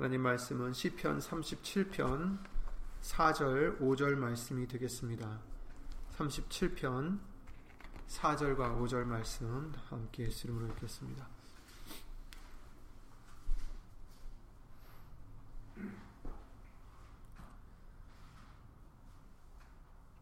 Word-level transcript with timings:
하나님 0.00 0.22
말씀은 0.22 0.72
시편 0.72 1.18
37편 1.18 2.38
4절 3.02 3.78
5절 3.80 4.14
말씀이 4.14 4.66
되겠습니다. 4.66 5.38
37편 6.16 7.18
4절과 8.08 8.80
5절 8.80 9.04
말씀 9.04 9.70
함께 9.90 10.24
예수 10.24 10.46
이름으로 10.46 10.68
읽겠습니다. 10.68 11.28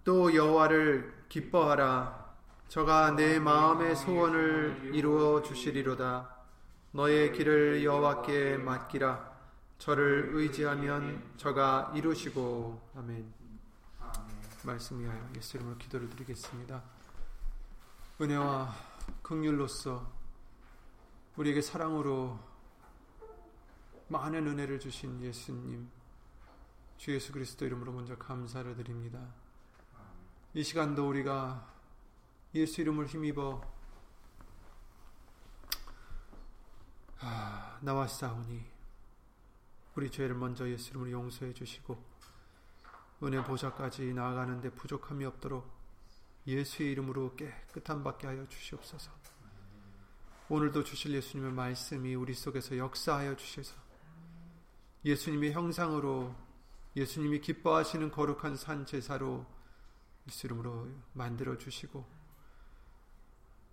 또 0.02 0.34
여호와를 0.34 1.26
기뻐하라 1.28 2.34
저가 2.66 3.12
내 3.12 3.38
마음의 3.38 3.94
소원을 3.94 4.90
이루어 4.92 5.40
주시리로다 5.40 6.36
너의 6.90 7.32
길을 7.32 7.84
여호와께 7.84 8.56
맡기라 8.56 9.37
저를 9.78 10.30
의지하면 10.32 11.22
저가 11.36 11.92
이루시고 11.94 12.90
아멘. 12.96 13.32
말씀 14.64 14.98
위하여 14.98 15.30
예수 15.36 15.56
이름으로 15.56 15.78
기도를 15.78 16.10
드리겠습니다. 16.10 16.82
은혜와 18.20 18.74
긍휼로서 19.22 20.12
우리에게 21.36 21.62
사랑으로 21.62 22.38
많은 24.08 24.46
은혜를 24.48 24.80
주신 24.80 25.22
예수님 25.22 25.88
주 26.96 27.14
예수 27.14 27.30
그리스도 27.30 27.64
이름으로 27.64 27.92
먼저 27.92 28.18
감사를 28.18 28.74
드립니다. 28.74 29.24
이 30.54 30.64
시간도 30.64 31.08
우리가 31.08 31.72
예수 32.56 32.80
이름을 32.80 33.06
힘입어 33.06 33.62
아, 37.20 37.78
나왔사오니 37.80 38.77
우리 39.98 40.12
죄를 40.12 40.36
먼저 40.36 40.68
예수 40.68 40.90
이름으로 40.90 41.10
용서해 41.10 41.52
주시고 41.52 42.00
은혜 43.24 43.42
보좌까지 43.42 44.14
나아가는데 44.14 44.70
부족함이 44.70 45.24
없도록 45.24 45.68
예수의 46.46 46.92
이름으로 46.92 47.34
깨끗한 47.34 48.04
받게 48.04 48.28
하여 48.28 48.46
주시옵소서. 48.46 49.10
오늘도 50.50 50.84
주실 50.84 51.14
예수님의 51.14 51.50
말씀이 51.52 52.14
우리 52.14 52.32
속에서 52.32 52.78
역사하여 52.78 53.34
주셔서 53.34 53.74
예수님의 55.04 55.50
형상으로 55.50 56.32
예수님이 56.94 57.40
기뻐하시는 57.40 58.12
거룩한 58.12 58.54
산 58.54 58.86
제사로 58.86 59.44
예수 60.28 60.46
이름으로 60.46 60.88
만들어 61.12 61.58
주시고 61.58 62.06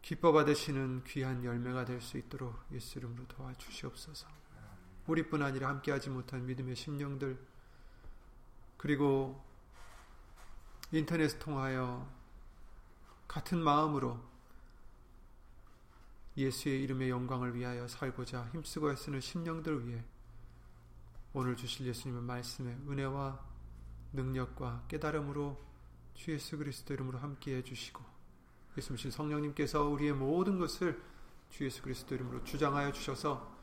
기뻐 0.02 0.32
받으시는 0.32 1.04
귀한 1.04 1.44
열매가 1.44 1.86
될 1.86 2.02
수 2.02 2.18
있도록 2.18 2.56
예수 2.72 2.98
이름으로 2.98 3.28
도와 3.28 3.54
주시옵소서. 3.54 4.45
우리뿐 5.08 5.42
아니라 5.42 5.70
함께하지 5.70 6.10
못한 6.10 6.46
믿음의 6.46 6.76
심령들 6.76 7.38
그리고 8.78 9.44
인터넷 10.92 11.38
통하여 11.40 12.08
같은 13.28 13.60
마음으로 13.60 14.20
예수의 16.38 16.84
이름의 16.84 17.10
영광을 17.10 17.56
위하여 17.56 17.88
살고자 17.88 18.50
힘쓰고 18.54 18.92
애쓰는 18.92 19.22
심령들 19.22 19.88
위해 19.88 20.04
오늘 21.34 21.56
주실 21.56 21.86
예수님의 21.88 22.24
말씀에 22.24 22.72
은혜와 22.88 23.40
능력과 24.14 24.84
깨달음으로 24.88 25.62
주 26.14 26.32
예수 26.32 26.58
그리스도 26.58 26.94
이름으로 26.94 27.20
함께해 27.20 27.62
주시고 27.64 28.04
예수님 28.78 29.12
성령님께서 29.12 29.84
우리의 29.84 30.14
모든 30.14 30.60
것을 30.60 31.02
주 31.50 31.66
예수 31.66 31.82
그리스도 31.82 32.16
이름으로 32.16 32.44
주장하여 32.44 32.92
주셔서 32.92 33.55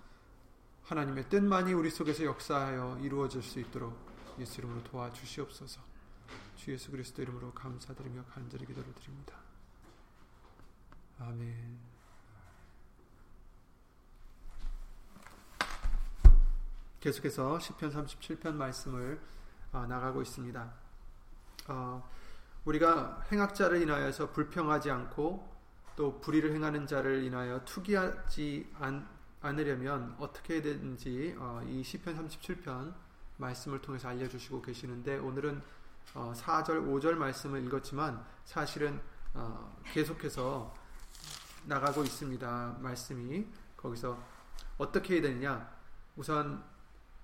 하나님의 0.84 1.28
뜻만이 1.28 1.72
우리 1.72 1.91
속에서 1.91 2.25
역사하여 2.25 2.98
이루어질 3.02 3.42
수 3.42 3.61
있도록 3.61 3.97
예수 4.38 4.61
이름으로 4.61 4.83
도와주시옵소서. 4.84 5.80
주 6.56 6.72
예수 6.72 6.91
그리스도 6.91 7.22
이름으로 7.22 7.52
감사드리며 7.52 8.25
간절히 8.25 8.66
기도를 8.66 8.92
드립니다. 8.94 9.36
아멘. 11.19 11.78
계속해서 17.00 17.59
시편 17.59 17.91
37편 17.91 18.54
말씀을 18.54 19.21
아, 19.72 19.87
나가고 19.87 20.22
있습니다. 20.22 20.72
어, 21.69 22.10
우리가 22.65 23.26
행악자를 23.32 23.82
인하여서 23.82 24.31
불평하지 24.31 24.91
않고 24.91 25.53
또 25.97 26.21
불의를 26.21 26.54
행하는 26.54 26.87
자를 26.87 27.25
인하여 27.25 27.65
투기하지 27.65 28.72
않, 28.78 29.09
않으려면 29.42 30.14
어떻게 30.19 30.54
해야 30.54 30.62
되는지 30.62 31.36
어, 31.38 31.62
이 31.66 31.82
시편 31.82 32.28
37편 32.28 32.94
말씀을 33.36 33.82
통해서 33.82 34.08
알려주시고 34.08 34.62
계시는데 34.62 35.19
오늘은 35.19 35.62
어, 36.14 36.32
4절 36.36 36.86
5절 36.86 37.14
말씀을 37.14 37.64
읽었지만 37.64 38.25
사실은 38.44 39.00
어, 39.34 39.76
계속해서 39.92 40.75
나가고 41.64 42.03
있습니다. 42.04 42.76
말씀이 42.80 43.47
거기서 43.76 44.19
어떻게 44.78 45.14
해야 45.14 45.22
되느냐 45.22 45.70
우선 46.16 46.62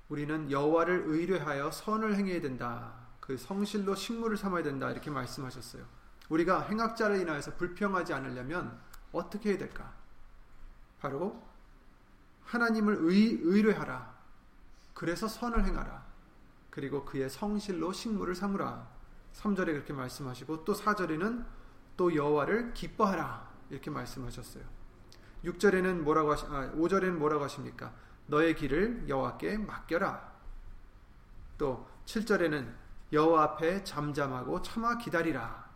우리는 0.09 0.51
여호와를 0.51 1.05
의뢰하여 1.07 1.71
선을 1.71 2.17
행해야 2.17 2.41
된다. 2.41 2.95
그 3.21 3.37
성실로 3.37 3.95
식물을 3.95 4.37
삼아야 4.37 4.63
된다. 4.63 4.91
이렇게 4.91 5.11
말씀하셨어요. 5.11 5.85
우리가 6.31 6.63
행악자를 6.63 7.21
인하여서 7.21 7.57
불평하지 7.57 8.15
않으려면 8.15 8.81
어떻게 9.13 9.51
해야 9.51 9.59
될까? 9.59 9.93
바로 10.99 11.48
하나님을 12.49 12.99
의, 13.03 13.39
의뢰하라. 13.43 14.17
그래서 14.95 15.29
선을 15.29 15.67
행하라. 15.67 16.07
그리고 16.71 17.05
그의 17.05 17.29
성실로 17.29 17.93
식물을 17.93 18.35
삼으라. 18.35 18.89
3절에 19.35 19.67
그렇게 19.67 19.93
말씀하시고 19.93 20.65
또 20.65 20.73
4절에는 20.73 21.45
또 21.97 22.15
여호와를 22.15 22.73
기뻐하라. 22.73 23.49
이렇게 23.71 23.91
말씀하셨어요. 23.91 24.65
6절에는 25.45 26.01
뭐라고 26.01 26.33
하시 26.33 26.47
아, 26.47 26.73
5절에는 26.73 27.13
뭐라고 27.13 27.45
하십니까? 27.45 27.93
너의 28.27 28.57
길을 28.57 29.09
여호와께 29.09 29.59
맡겨라. 29.59 30.33
또 31.59 31.87
7절에는 32.07 32.73
여호와 33.13 33.43
앞에 33.43 33.85
잠잠하고 33.85 34.63
참아 34.63 34.99
기다리라. 34.99 35.69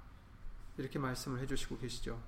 이렇게 0.78 0.98
말씀을 0.98 1.40
해 1.40 1.46
주시고 1.46 1.78
계시죠. 1.78 2.18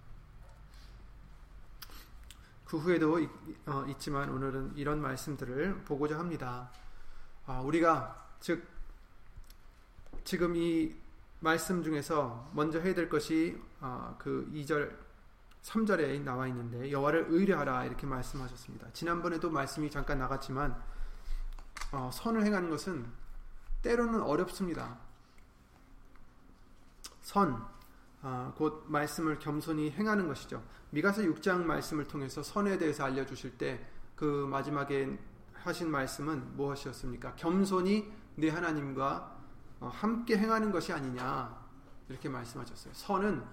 그 2.74 2.78
후에도 2.80 3.20
있, 3.20 3.30
어, 3.66 3.86
지만 4.00 4.28
오늘은 4.30 4.72
이런 4.74 5.00
말씀들을 5.00 5.84
보고자 5.84 6.18
합니다. 6.18 6.72
아, 7.46 7.60
우리가 7.60 8.26
즉 8.40 8.66
지금 10.24 10.56
이 10.56 10.92
말씀 11.38 11.84
중에서 11.84 12.50
먼저 12.52 12.80
해야 12.80 12.92
될 12.92 13.08
것이 13.08 13.56
어, 13.80 14.16
그 14.18 14.50
2절 14.52 14.92
3절에 15.62 16.20
나와 16.22 16.48
있는데 16.48 16.90
여호와를 16.90 17.26
의뢰하라 17.28 17.84
이렇게 17.84 18.08
말씀하셨습니다. 18.08 18.88
지난번에도 18.92 19.50
말씀이 19.50 19.88
잠깐 19.88 20.18
나갔지만 20.18 20.76
어, 21.92 22.10
선을 22.12 22.44
행하는 22.44 22.70
것은 22.70 23.06
때로는 23.82 24.20
어렵습니다. 24.20 24.98
선, 27.22 27.64
어, 28.24 28.52
곧 28.56 28.84
말씀을 28.88 29.38
겸손히 29.38 29.92
행하는 29.92 30.26
것이죠. 30.26 30.64
미가서 30.90 31.22
6장 31.22 31.62
말씀을 31.64 32.08
통해서 32.08 32.42
선에 32.42 32.78
대해서 32.78 33.04
알려주실 33.04 33.58
때 33.58 33.94
그 34.16 34.46
마지막에 34.46 35.18
하신 35.54 35.90
말씀은 35.90 36.56
무엇이었습니까? 36.56 37.34
겸손히 37.36 38.12
내 38.36 38.48
하나님과 38.48 39.36
어, 39.80 39.88
함께 39.88 40.36
행하는 40.38 40.70
것이 40.70 40.92
아니냐 40.92 41.64
이렇게 42.08 42.28
말씀하셨어요. 42.28 42.94
선은 42.94 43.44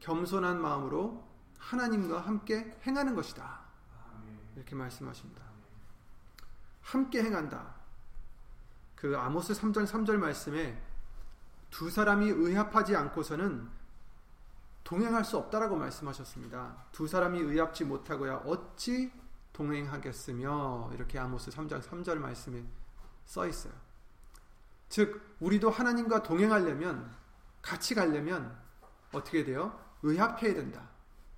겸손한 0.00 0.60
마음으로 0.60 1.22
하나님과 1.58 2.20
함께 2.20 2.76
행하는 2.84 3.14
것이다. 3.14 3.60
이렇게 4.56 4.74
말씀하십니다. 4.74 5.42
함께 6.80 7.22
행한다. 7.22 7.74
그 8.96 9.16
아모스 9.16 9.54
3장 9.54 9.86
3절 9.86 10.16
말씀에 10.16 10.80
두 11.70 11.90
사람이 11.90 12.28
의합하지 12.28 12.96
않고서는 12.96 13.68
동행할 14.92 15.24
수 15.24 15.38
없다라고 15.38 15.76
말씀하셨습니다. 15.76 16.76
두 16.92 17.08
사람이 17.08 17.40
의합지 17.40 17.82
못하고야 17.86 18.42
어찌 18.44 19.10
동행하겠으며 19.54 20.90
이렇게 20.92 21.18
아모스 21.18 21.50
3장 21.50 21.80
3절 21.80 22.16
말씀에 22.18 22.62
써 23.24 23.46
있어요. 23.46 23.72
즉 24.90 25.34
우리도 25.40 25.70
하나님과 25.70 26.22
동행하려면 26.22 27.10
같이 27.62 27.94
가려면 27.94 28.54
어떻게 29.12 29.44
돼요? 29.44 29.80
의합해야 30.02 30.52
된다. 30.52 30.86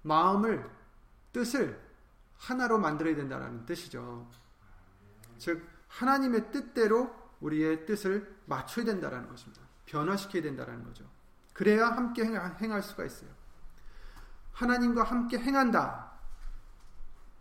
마음을 0.03 0.69
뜻을 1.33 1.81
하나로 2.37 2.79
만들어야 2.79 3.15
된다는 3.15 3.65
뜻이죠. 3.67 4.29
즉 5.39 5.65
하나님의 5.87 6.51
뜻대로 6.51 7.15
우리의 7.39 7.87
뜻을 7.87 8.37
맞춰야 8.47 8.85
된다는 8.85 9.29
것입니다. 9.29 9.62
변화시켜야 9.87 10.43
된다는 10.43 10.83
거죠. 10.83 11.09
그래야 11.53 11.87
함께 11.87 12.25
행할 12.25 12.83
수가 12.83 13.05
있어요. 13.05 13.44
하나님과 14.55 15.03
함께 15.03 15.39
행한다. 15.39 16.12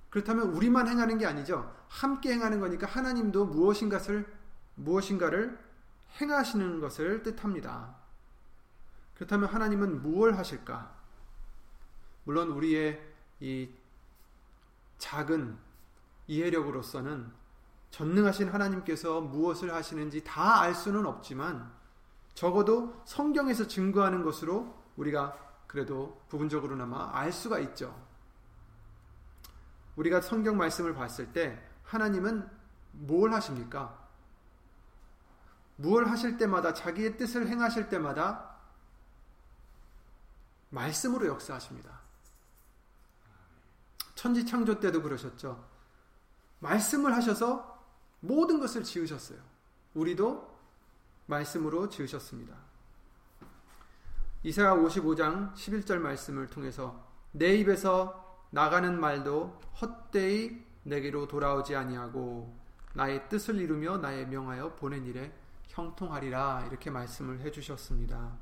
그렇다면 0.10 0.50
우리만 0.50 0.88
행하는 0.88 1.18
게 1.18 1.26
아니죠. 1.26 1.74
함께 1.88 2.34
행하는 2.34 2.60
거니까 2.60 2.86
하나님도 2.88 3.46
무엇인가를 3.46 4.32
무엇인가를 4.76 5.60
행하시는 6.20 6.80
것을 6.80 7.24
뜻합니다. 7.24 7.96
그렇다면 9.16 9.50
하나님은 9.50 10.02
무엇을 10.02 10.38
하실까? 10.38 10.94
물론 12.26 12.50
우리의 12.50 13.02
이 13.40 13.70
작은 14.98 15.58
이해력으로서는 16.28 17.32
전능하신 17.92 18.50
하나님께서 18.50 19.22
무엇을 19.22 19.74
하시는지 19.74 20.24
다 20.24 20.62
알 20.62 20.74
수는 20.74 21.06
없지만 21.06 21.72
적어도 22.34 23.02
성경에서 23.06 23.68
증거하는 23.68 24.24
것으로 24.24 24.74
우리가 24.96 25.38
그래도 25.74 26.22
부분적으로나마 26.30 27.10
알 27.18 27.32
수가 27.32 27.58
있죠. 27.58 28.00
우리가 29.96 30.22
성경 30.22 30.56
말씀을 30.56 30.94
봤을 30.94 31.34
때 31.34 31.68
하나님은 31.84 32.48
뭘 32.92 33.34
하십니까? 33.34 34.00
무엇 35.78 36.08
하실 36.08 36.38
때마다 36.38 36.76
자기의 36.76 37.18
뜻을 37.18 37.48
행하실 37.48 37.90
때마다 37.90 38.56
말씀으로 40.70 41.26
역사하십니다. 41.26 42.02
천지 44.14 44.46
창조 44.46 44.80
때도 44.80 45.02
그러셨죠. 45.02 45.68
말씀을 46.60 47.16
하셔서 47.16 47.84
모든 48.20 48.60
것을 48.60 48.84
지으셨어요. 48.84 49.40
우리도 49.96 50.56
말씀으로 51.26 51.90
지으셨습니다. 51.90 52.73
이사야 54.44 54.76
55장 54.76 55.54
11절 55.54 56.00
말씀을 56.00 56.48
통해서 56.48 57.08
내 57.32 57.56
입에서 57.56 58.46
나가는 58.50 59.00
말도 59.00 59.60
헛되이 59.82 60.62
내게로 60.84 61.30
돌아오지 61.30 61.78
아니하고 61.78 62.54
나의 62.94 63.30
뜻을 63.30 63.56
이루며 63.56 64.00
나의 64.00 64.28
명하여 64.28 64.76
보낸 64.76 65.06
일에 65.06 65.34
형통하리라 65.70 66.66
이렇게 66.68 66.92
말씀을 66.92 67.40
해 67.40 67.52
주셨습니다. 67.52 68.38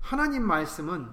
하나님 0.00 0.46
말씀은 0.46 1.10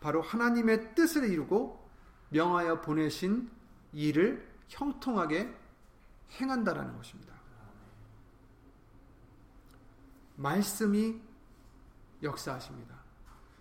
바로 0.00 0.22
하나님의 0.22 0.94
뜻을 0.94 1.30
이루고 1.30 1.86
명하여 2.30 2.80
보내신 2.80 3.50
일을 3.92 4.50
형통하게 4.68 5.54
행한다라는 6.40 6.96
것입니다. 6.96 7.34
말씀이 10.36 11.20
역사하십니다. 12.24 12.94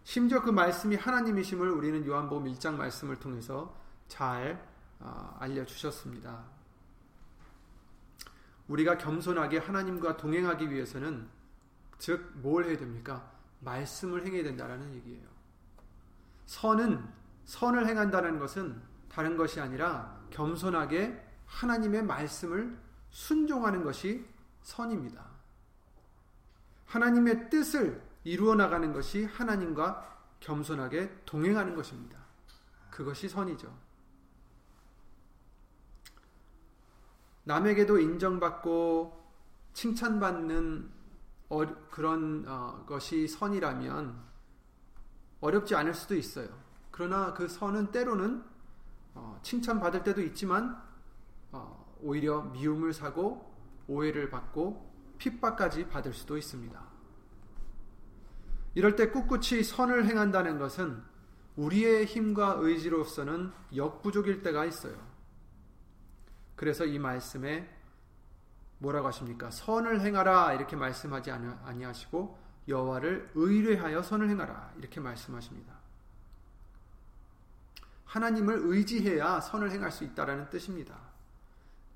심지어 0.04 0.42
그 0.42 0.50
말씀이 0.50 0.96
하나님이심을 0.96 1.70
우리는 1.70 2.06
요한복음 2.06 2.52
1장 2.54 2.76
말씀을 2.76 3.20
통해서 3.20 3.76
잘 4.08 4.68
어, 5.00 5.38
알려주셨습니다. 5.40 6.44
우리가 8.68 8.98
겸손하게 8.98 9.60
하나님과 9.60 10.18
동행하기 10.18 10.72
위해서는 10.72 11.28
즉 12.00 12.34
뭘 12.36 12.66
해야 12.66 12.78
됩니까? 12.78 13.32
말씀을 13.60 14.26
행해야 14.26 14.44
된다라는 14.44 14.94
얘기예요. 14.96 15.26
선은 16.46 17.08
선을 17.46 17.88
행한다는 17.88 18.40
것은 18.40 18.82
다른 19.10 19.38
것이 19.38 19.60
아니라 19.62 20.22
겸손하게 20.32 21.24
하나님의 21.46 22.04
말씀을 22.04 22.78
순종하는 23.10 23.84
것이 23.84 24.26
선입니다. 24.64 25.26
하나님의 26.88 27.50
뜻을 27.50 28.02
이루어 28.24 28.56
나가는 28.56 28.94
것이 28.94 29.26
하나님과 29.26 30.20
겸손하게 30.40 31.22
동행하는 31.26 31.76
것입니다. 31.76 32.20
그것이 32.90 33.28
선이죠. 33.28 33.74
남에게도 37.46 38.00
인정받고 38.00 39.22
칭찬받는 39.74 40.92
어, 41.50 41.66
그런 41.90 42.46
어, 42.48 42.86
것이 42.88 43.28
선이라면 43.28 44.18
어렵지 45.42 45.76
않을 45.76 45.94
수도 45.94 46.16
있어요. 46.16 46.48
그러나 46.92 47.34
그 47.34 47.48
선은 47.48 47.92
때로는 47.92 48.44
어, 49.16 49.40
칭찬받을 49.44 50.04
때도 50.04 50.22
있지만 50.22 50.82
어, 51.52 51.98
오히려 52.02 52.44
미움을 52.44 52.94
사고 52.94 53.54
오해를 53.88 54.30
받고 54.30 54.94
핍박까지 55.18 55.90
받을 55.90 56.14
수도 56.14 56.38
있습니다. 56.38 56.93
이럴 58.76 58.96
때 58.96 59.10
꿋꿋이 59.10 59.64
선을 59.64 60.06
행한다는 60.06 60.58
것은 60.58 61.04
우리의 61.56 62.06
힘과 62.06 62.56
의지로서는 62.60 63.52
역부족일 63.76 64.42
때가 64.42 64.66
있어요. 64.66 64.96
그래서 66.56 66.86
이 66.86 66.98
말씀에 66.98 67.70
뭐라고 68.80 69.08
하십니까? 69.08 69.52
선을 69.52 70.02
행하라 70.02 70.54
이렇게 70.54 70.76
말씀하지 70.76 71.32
아니하시고 71.32 72.38
여호와를 72.68 73.32
의뢰하여 73.36 74.02
선을 74.02 74.30
행하라 74.30 74.74
이렇게 74.78 75.00
말씀하십니다. 75.00 75.74
하나님을 78.06 78.60
의지해야 78.64 79.40
선을 79.40 79.72
행할 79.72 79.92
수 79.92 80.04
있다라는 80.04 80.50
뜻입니다. 80.50 80.98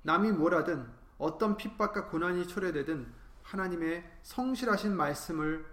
남이 0.02 0.32
뭐라든 0.32 0.86
어떤 1.18 1.56
핍박과 1.56 2.06
고난이 2.06 2.46
초래되든 2.48 3.12
하나님의 3.42 4.04
성실하신 4.22 4.96
말씀을 4.96 5.64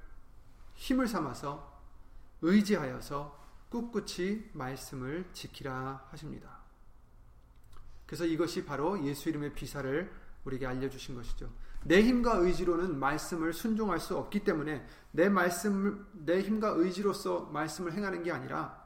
힘을 0.76 1.08
삼아서 1.08 1.74
의지하여서 2.42 3.44
꿋꿋이 3.70 4.52
말씀을 4.54 5.26
지키라 5.34 6.08
하십니다. 6.12 6.60
그래서 8.06 8.26
이것이 8.26 8.66
바로 8.66 9.04
예수 9.04 9.30
이름의 9.30 9.54
비사를 9.54 10.12
우리에게 10.46 10.68
알려주신 10.68 11.16
것이죠. 11.16 11.52
내 11.84 12.02
힘과 12.02 12.38
의지로는 12.38 13.00
말씀을 13.00 13.54
순종할 13.54 14.00
수 14.00 14.18
없기 14.18 14.44
때문에 14.44 14.86
내 15.12 15.30
말씀, 15.30 16.08
내 16.14 16.42
힘과 16.42 16.70
의지로서 16.70 17.46
말씀을 17.46 17.94
행하는 17.94 18.24
게 18.24 18.32
아니라 18.32 18.86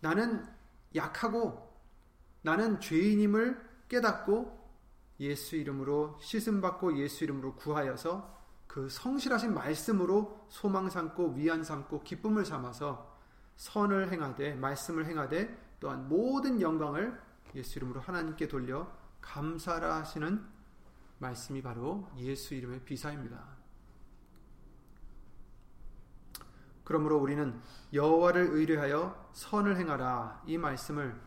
나는 0.00 0.46
약하고 0.94 1.72
나는 2.42 2.80
죄인임을 2.80 3.70
깨닫고 3.88 4.60
예수 5.20 5.56
이름으로 5.56 6.18
씻음 6.20 6.60
받고 6.60 6.98
예수 6.98 7.24
이름으로 7.24 7.54
구하여서 7.54 8.41
그 8.72 8.88
성실하신 8.88 9.52
말씀으로 9.52 10.46
소망 10.48 10.88
삼고 10.88 11.34
위안 11.34 11.62
삼고 11.62 12.04
기쁨을 12.04 12.46
삼아서 12.46 13.20
선을 13.56 14.10
행하되 14.10 14.54
말씀을 14.54 15.04
행하되 15.04 15.76
또한 15.78 16.08
모든 16.08 16.58
영광을 16.58 17.20
예수 17.54 17.78
이름으로 17.78 18.00
하나님께 18.00 18.48
돌려 18.48 18.90
감사라 19.20 19.96
하시는 19.96 20.42
말씀이 21.18 21.60
바로 21.60 22.08
예수 22.16 22.54
이름의 22.54 22.80
비사입니다. 22.86 23.44
그러므로 26.82 27.18
우리는 27.18 27.60
여호와를 27.92 28.52
의뢰하여 28.52 29.32
선을 29.34 29.76
행하라 29.76 30.44
이 30.46 30.56
말씀을 30.56 31.20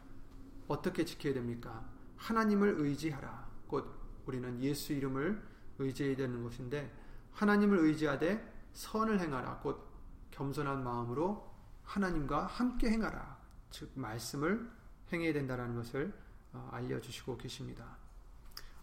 어떻게 0.67 1.05
지켜야 1.05 1.35
됩니까? 1.35 1.87
하나님을 2.17 2.73
의지하라. 2.79 3.47
곧 3.67 3.87
우리는 4.25 4.59
예수 4.63 4.93
이름을 4.93 5.43
의지해야 5.77 6.15
되는 6.15 6.41
것인데 6.41 7.04
하나님을 7.35 7.77
의지하되 7.79 8.53
선을 8.73 9.19
행하라. 9.19 9.59
곧 9.59 9.87
겸손한 10.31 10.83
마음으로 10.83 11.53
하나님과 11.83 12.45
함께 12.45 12.89
행하라. 12.89 13.37
즉 13.69 13.91
말씀을 13.95 14.69
행해야 15.11 15.33
된다는 15.33 15.75
것을 15.75 16.13
어, 16.53 16.69
알려주시고 16.71 17.37
계십니다. 17.37 17.97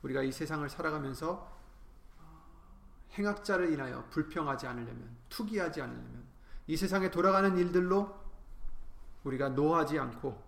우리가 0.02 0.22
이 0.22 0.30
세상을 0.30 0.68
살아가면서 0.68 1.58
어, 2.18 2.44
행악자를 3.12 3.72
인하여 3.72 4.06
불평하지 4.10 4.66
않으려면 4.66 5.16
투기하지 5.28 5.80
않으려면 5.80 6.24
이 6.66 6.76
세상에 6.76 7.10
돌아가는 7.10 7.56
일들로 7.56 8.20
우리가 9.24 9.50
노하지 9.50 9.98
않고 9.98 10.42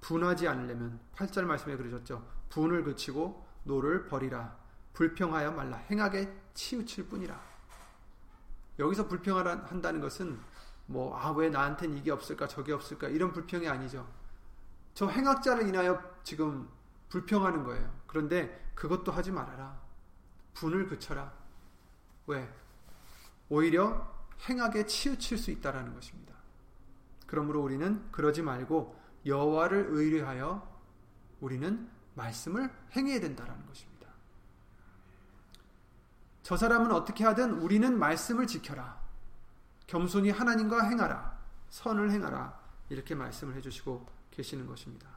분하지 0.00 0.48
않으려면 0.48 1.00
8절 1.14 1.44
말씀에 1.44 1.76
그러셨죠. 1.76 2.26
분을 2.50 2.84
그치고 2.84 3.46
노를 3.64 4.06
버리라. 4.06 4.56
불평하여 4.94 5.52
말라. 5.52 5.76
행하게 5.90 6.32
치우칠 6.58 7.06
뿐이라. 7.08 7.40
여기서 8.80 9.06
불평한다는 9.06 10.00
것은 10.00 10.40
뭐, 10.86 11.16
아, 11.16 11.30
왜 11.30 11.50
나한텐 11.50 11.96
이게 11.96 12.10
없을까, 12.10 12.48
저게 12.48 12.72
없을까, 12.72 13.08
이런 13.08 13.32
불평이 13.32 13.68
아니죠. 13.68 14.08
저 14.92 15.06
행악자를 15.06 15.68
인하여 15.68 16.02
지금 16.24 16.68
불평하는 17.10 17.62
거예요. 17.62 17.94
그런데 18.08 18.72
그것도 18.74 19.12
하지 19.12 19.30
말아라. 19.30 19.80
분을 20.54 20.88
그쳐라. 20.88 21.32
왜? 22.26 22.52
오히려 23.48 24.12
행하게 24.48 24.86
치우칠 24.86 25.38
수 25.38 25.52
있다라는 25.52 25.94
것입니다. 25.94 26.34
그러므로 27.26 27.62
우리는 27.62 28.10
그러지 28.10 28.42
말고 28.42 28.98
여호와를 29.26 29.86
의뢰하여 29.90 30.66
우리는 31.40 31.88
말씀을 32.14 32.68
행해야 32.96 33.20
된다라는 33.20 33.64
것입니다. 33.66 33.87
저 36.48 36.56
사람은 36.56 36.92
어떻게 36.92 37.24
하든 37.24 37.60
우리는 37.60 37.98
말씀을 37.98 38.46
지켜라. 38.46 38.98
겸손히 39.86 40.30
하나님과 40.30 40.82
행하라. 40.84 41.38
선을 41.68 42.10
행하라. 42.10 42.58
이렇게 42.88 43.14
말씀을 43.14 43.54
해주시고 43.56 44.06
계시는 44.30 44.66
것입니다. 44.66 45.10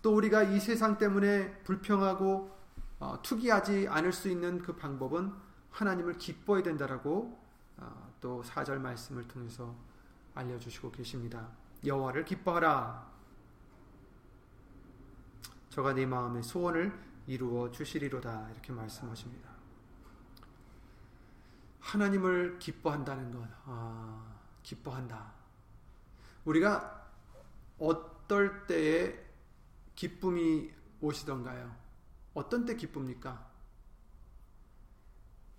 또 0.00 0.16
우리가 0.16 0.44
이 0.44 0.58
세상 0.58 0.96
때문에 0.96 1.58
불평하고 1.58 2.56
어, 3.00 3.18
투기하지 3.20 3.88
않을 3.90 4.14
수 4.14 4.30
있는 4.30 4.62
그 4.62 4.74
방법은 4.74 5.30
하나님을 5.72 6.16
기뻐해야 6.16 6.62
된다라고 6.62 7.38
어, 7.76 8.14
또 8.22 8.42
4절 8.42 8.78
말씀을 8.78 9.28
통해서 9.28 9.74
알려주시고 10.34 10.90
계십니다. 10.90 11.50
여호와를 11.84 12.24
기뻐하라. 12.24 13.06
저가 15.68 15.92
네 15.92 16.06
마음의 16.06 16.42
소원을 16.42 16.98
이루어 17.26 17.70
주시리로다 17.70 18.52
이렇게 18.52 18.72
말씀하십니다. 18.72 19.55
하나님을 21.86 22.58
기뻐한다는 22.58 23.30
것, 23.30 23.48
아, 23.64 24.34
기뻐한다. 24.64 25.32
우리가 26.44 27.08
어떨 27.78 28.66
때에 28.66 29.24
기쁨이 29.94 30.72
오시던가요? 31.00 31.74
어떤 32.34 32.64
때 32.64 32.74
기쁩니까? 32.74 33.48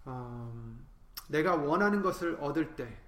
음, 0.08 0.86
내가 1.30 1.56
원하는 1.56 2.02
것을 2.02 2.36
얻을 2.42 2.76
때, 2.76 3.02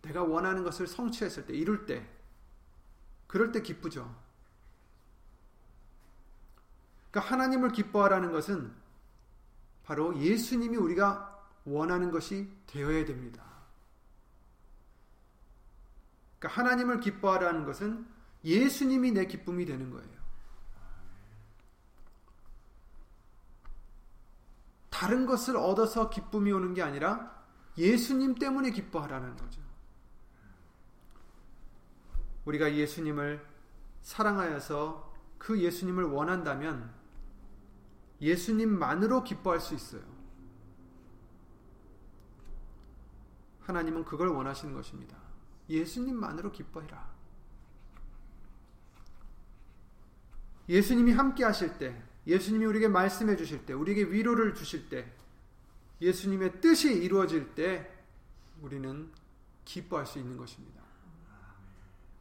내가 0.00 0.22
원하는 0.22 0.64
것을 0.64 0.86
성취했을 0.86 1.44
때, 1.46 1.54
이룰 1.54 1.84
때, 1.84 2.08
그럴 3.26 3.52
때 3.52 3.60
기쁘죠. 3.60 4.16
그러니까 7.10 7.30
하나님을 7.30 7.72
기뻐하라는 7.72 8.32
것은 8.32 8.72
바로 9.84 10.18
예수님이 10.18 10.78
우리가 10.78 11.27
원하는 11.72 12.10
것이 12.10 12.50
되어야 12.66 13.04
됩니다. 13.04 13.44
그러니까 16.38 16.60
하나님을 16.60 17.00
기뻐하라는 17.00 17.64
것은 17.64 18.06
예수님이 18.44 19.12
내 19.12 19.26
기쁨이 19.26 19.64
되는 19.64 19.90
거예요. 19.90 20.18
다른 24.90 25.26
것을 25.26 25.56
얻어서 25.56 26.10
기쁨이 26.10 26.50
오는 26.50 26.74
게 26.74 26.82
아니라 26.82 27.44
예수님 27.76 28.34
때문에 28.34 28.70
기뻐하라는 28.70 29.36
거죠. 29.36 29.60
우리가 32.44 32.74
예수님을 32.74 33.46
사랑하여서 34.02 35.14
그 35.38 35.60
예수님을 35.60 36.04
원한다면 36.04 36.92
예수님만으로 38.20 39.22
기뻐할 39.22 39.60
수 39.60 39.74
있어요. 39.74 40.17
하나님은 43.68 44.06
그걸 44.06 44.28
원하시는 44.28 44.72
것입니다. 44.72 45.16
예수님만으로 45.68 46.52
기뻐해라. 46.52 47.06
예수님이 50.70 51.12
함께 51.12 51.44
하실 51.44 51.78
때, 51.78 52.02
예수님이 52.26 52.64
우리에게 52.64 52.88
말씀해 52.88 53.36
주실 53.36 53.66
때, 53.66 53.74
우리에게 53.74 54.04
위로를 54.04 54.54
주실 54.54 54.88
때, 54.88 55.12
예수님의 56.00 56.62
뜻이 56.62 56.94
이루어질 56.94 57.54
때, 57.54 57.94
우리는 58.62 59.10
기뻐할 59.66 60.06
수 60.06 60.18
있는 60.18 60.38
것입니다. 60.38 60.82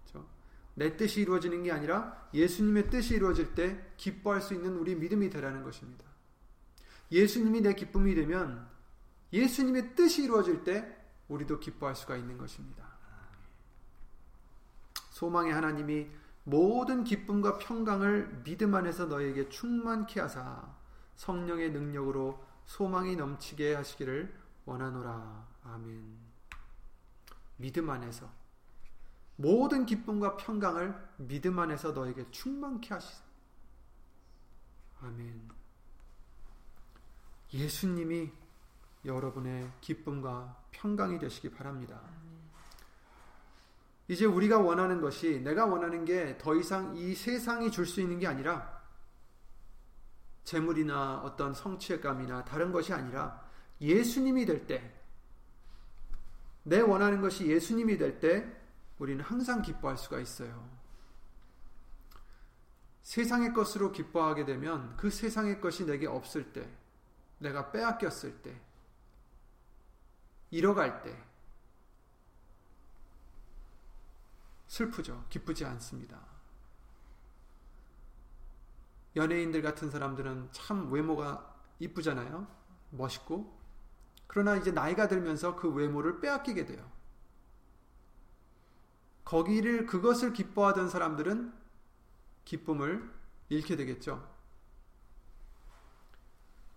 그렇죠? 0.03 0.27
내 0.75 0.97
뜻이 0.97 1.21
이루어지는 1.21 1.63
게 1.63 1.71
아니라 1.71 2.29
예수님의 2.33 2.89
뜻이 2.89 3.15
이루어질 3.15 3.55
때 3.55 3.81
기뻐할 3.95 4.41
수 4.41 4.53
있는 4.53 4.75
우리 4.75 4.95
믿음이 4.95 5.29
되라는 5.29 5.63
것입니다. 5.63 6.03
예수님이 7.09 7.61
내 7.61 7.73
기쁨이 7.73 8.15
되면 8.15 8.67
예수님의 9.31 9.95
뜻이 9.95 10.23
이루어질 10.23 10.65
때 10.65 10.96
우리도 11.27 11.59
기뻐할 11.59 11.95
수가 11.95 12.15
있는 12.15 12.37
것입니다. 12.37 12.85
소망의 15.11 15.53
하나님이 15.53 16.07
모든 16.43 17.03
기쁨과 17.03 17.57
평강을 17.57 18.43
믿음 18.43 18.73
안에서 18.75 19.05
너에게 19.05 19.49
충만케 19.49 20.19
하사 20.21 20.75
성령의 21.15 21.71
능력으로 21.71 22.45
소망이 22.65 23.15
넘치게 23.15 23.75
하시기를 23.75 24.33
원하노라. 24.65 25.47
아멘. 25.63 26.17
믿음 27.57 27.89
안에서 27.89 28.29
모든 29.35 29.85
기쁨과 29.85 30.37
평강을 30.37 31.09
믿음 31.17 31.59
안에서 31.59 31.91
너에게 31.91 32.29
충만케 32.31 32.93
하시사. 32.93 33.23
아멘. 35.01 35.49
예수님이 37.53 38.31
여러분의 39.07 39.71
기쁨과 39.81 40.55
평강이 40.71 41.17
되시기 41.17 41.49
바랍니다. 41.51 41.99
이제 44.07 44.25
우리가 44.25 44.59
원하는 44.59 45.01
것이 45.01 45.41
내가 45.41 45.65
원하는 45.65 46.05
게 46.05 46.37
더 46.37 46.55
이상 46.55 46.95
이 46.95 47.15
세상이 47.15 47.71
줄 47.71 47.85
수 47.85 47.99
있는 48.01 48.19
게 48.19 48.27
아니라 48.27 48.77
재물이나 50.43 51.21
어떤 51.23 51.53
성취감이나 51.53 52.45
다른 52.45 52.71
것이 52.71 52.93
아니라 52.93 53.45
예수님이 53.81 54.45
될 54.45 54.65
때, 54.65 54.93
내 56.63 56.79
원하는 56.79 57.21
것이 57.21 57.47
예수님이 57.47 57.97
될 57.97 58.19
때 58.19 58.45
우리는 58.97 59.23
항상 59.23 59.61
기뻐할 59.61 59.97
수가 59.97 60.19
있어요. 60.19 60.69
세상의 63.03 63.53
것으로 63.53 63.91
기뻐하게 63.91 64.45
되면 64.45 64.95
그 64.97 65.09
세상의 65.09 65.61
것이 65.61 65.85
내게 65.85 66.07
없을 66.07 66.51
때, 66.53 66.67
내가 67.39 67.71
빼앗겼을 67.71 68.41
때, 68.41 68.59
잃어갈 70.51 71.01
때, 71.01 71.17
슬프죠. 74.67 75.25
기쁘지 75.29 75.65
않습니다. 75.65 76.19
연예인들 79.15 79.61
같은 79.61 79.89
사람들은 79.89 80.49
참 80.51 80.91
외모가 80.91 81.55
이쁘잖아요. 81.79 82.47
멋있고. 82.91 83.57
그러나 84.27 84.55
이제 84.55 84.71
나이가 84.71 85.07
들면서 85.07 85.55
그 85.55 85.71
외모를 85.71 86.19
빼앗기게 86.19 86.65
돼요. 86.65 86.91
거기를 89.23 89.85
그것을 89.87 90.33
기뻐하던 90.33 90.89
사람들은 90.89 91.53
기쁨을 92.45 93.11
잃게 93.49 93.75
되겠죠. 93.75 94.25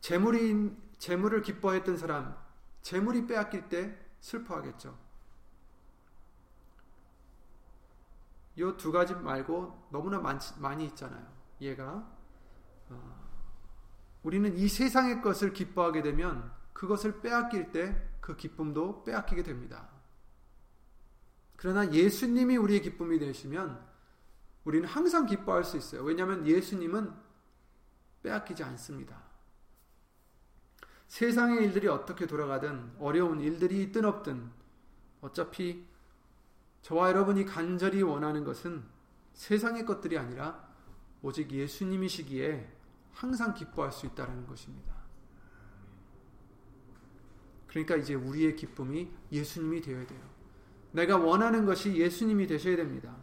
재물이 0.01 0.75
재물을 0.99 1.43
기뻐했던 1.43 1.97
사람, 1.97 2.37
재물이 2.83 3.27
빼앗길 3.27 3.69
때 3.69 3.97
슬퍼하겠죠. 4.21 4.97
이 8.57 8.77
두 8.77 8.93
가지 8.93 9.15
말고 9.15 9.89
너무나 9.91 10.19
많지, 10.19 10.59
많이 10.59 10.85
있잖아요. 10.87 11.27
얘가 11.61 12.07
어, 12.91 13.31
우리는 14.23 14.55
이 14.57 14.69
세상의 14.69 15.23
것을 15.23 15.53
기뻐하게 15.53 16.03
되면 16.03 16.53
그것을 16.73 17.21
빼앗길 17.21 17.73
때 17.73 18.11
그 18.21 18.37
기쁨도 18.37 19.05
빼앗기게 19.05 19.43
됩니다. 19.43 19.89
그러나 21.57 21.93
예수님이 21.93 22.57
우리의 22.57 22.81
기쁨이 22.83 23.19
되시면 23.19 23.85
우리는 24.65 24.89
항상 24.89 25.27
기뻐할 25.27 25.65
수 25.65 25.77
있어요. 25.77 26.03
왜냐하면 26.03 26.47
예수님은 26.47 27.13
빼앗기지 28.23 28.63
않습니다. 28.63 29.30
세상의 31.11 31.65
일들이 31.65 31.89
어떻게 31.89 32.25
돌아가든 32.25 32.93
어려운 33.01 33.41
일들이 33.41 33.83
있든 33.83 34.05
없든 34.05 34.49
어차피 35.21 35.85
저와 36.83 37.09
여러분이 37.09 37.47
간절히 37.47 38.01
원하는 38.01 38.45
것은 38.45 38.85
세상의 39.33 39.87
것들이 39.87 40.17
아니라 40.17 40.69
오직 41.21 41.51
예수님이시기에 41.51 42.73
항상 43.13 43.55
기뻐할 43.55 43.91
수 43.91 44.07
있다는 44.07 44.47
것입니다. 44.47 44.95
그러니까 47.67 47.97
이제 47.97 48.15
우리의 48.15 48.55
기쁨이 48.55 49.11
예수님이 49.33 49.81
되어야 49.81 50.07
돼요. 50.07 50.23
내가 50.93 51.17
원하는 51.17 51.67
것이 51.67 51.93
예수님이 51.97 52.47
되셔야 52.47 52.77
됩니다. 52.77 53.17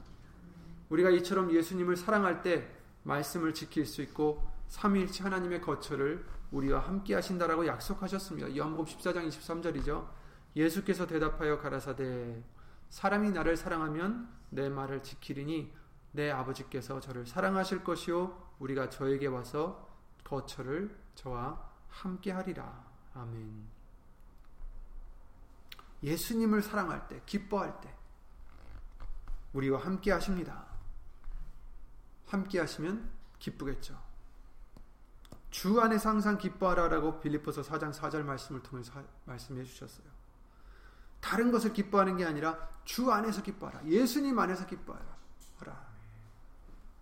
우리가 0.89 1.09
이처럼 1.11 1.53
예수님을 1.53 1.95
사랑할 1.95 2.43
때 2.43 2.69
말씀을 3.03 3.53
지킬 3.53 3.85
수 3.85 4.01
있고 4.01 4.45
삼위일체 4.67 5.23
하나님의 5.23 5.61
거처를 5.61 6.25
우리와 6.51 6.79
함께 6.79 7.15
하신다라고 7.15 7.67
약속하셨습니다. 7.67 8.55
요한복음 8.55 8.85
14장 8.85 9.27
23절이죠. 9.27 10.07
예수께서 10.55 11.05
대답하여 11.05 11.59
가라사대 11.59 12.43
사람이 12.89 13.31
나를 13.31 13.57
사랑하면 13.57 14.29
내 14.49 14.69
말을 14.69 15.03
지키리니 15.03 15.73
내 16.13 16.31
아버지께서 16.31 16.99
저를 16.99 17.27
사랑하실 17.27 17.83
것이요 17.83 18.55
우리가 18.59 18.89
저에게 18.89 19.27
와서 19.27 19.87
거처를 20.23 20.97
저와 21.15 21.71
함께 21.89 22.31
하리라. 22.31 22.85
아멘. 23.13 23.67
예수님을 26.03 26.61
사랑할 26.61 27.07
때, 27.07 27.21
기뻐할 27.25 27.79
때 27.81 27.93
우리와 29.53 29.79
함께 29.79 30.11
하십니다. 30.11 30.65
함께 32.27 32.59
하시면 32.59 33.09
기쁘겠죠. 33.39 34.06
주 35.57 35.81
안에서 35.81 36.09
항상 36.09 36.37
기뻐하라라고 36.37 37.19
빌립보서 37.19 37.63
4장 37.63 37.91
4절 37.91 38.21
말씀을 38.21 38.61
통해서 38.61 38.93
말씀해 39.25 39.63
주셨어요. 39.63 40.05
다른 41.19 41.51
것을 41.51 41.73
기뻐하는 41.73 42.15
게 42.15 42.25
아니라 42.25 42.69
주 42.85 43.11
안에서 43.11 43.41
기뻐하라. 43.41 43.83
예수님 43.87 44.37
안에서 44.37 44.67
기뻐하라. 44.67 45.17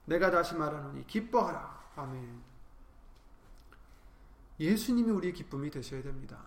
내가 0.05 0.31
다시 0.31 0.55
말하노니 0.55 1.05
기뻐하라. 1.05 1.83
아멘. 1.97 2.41
예수님이 4.61 5.11
우리의 5.11 5.33
기쁨이 5.33 5.69
되셔야 5.69 6.01
됩니다. 6.01 6.39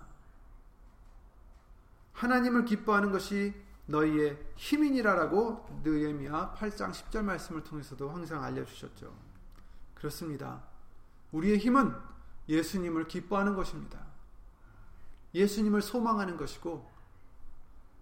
하나님을 2.15 2.65
기뻐하는 2.65 3.12
것이 3.12 3.55
너희의 3.85 4.53
힘이니라라고 4.57 5.83
느헤미야 5.85 6.55
8장 6.57 6.91
10절 6.91 7.21
말씀을 7.21 7.65
통해서도 7.65 8.09
항상 8.09 8.43
알려 8.43 8.65
주셨죠. 8.65 9.15
그렇습니다. 9.95 10.77
우리의 11.32 11.58
힘은 11.58 11.94
예수님을 12.49 13.08
기뻐하는 13.08 13.54
것입니다. 13.54 14.06
예수님을 15.35 15.82
소망하는 15.82 16.37
것이고 16.37 16.90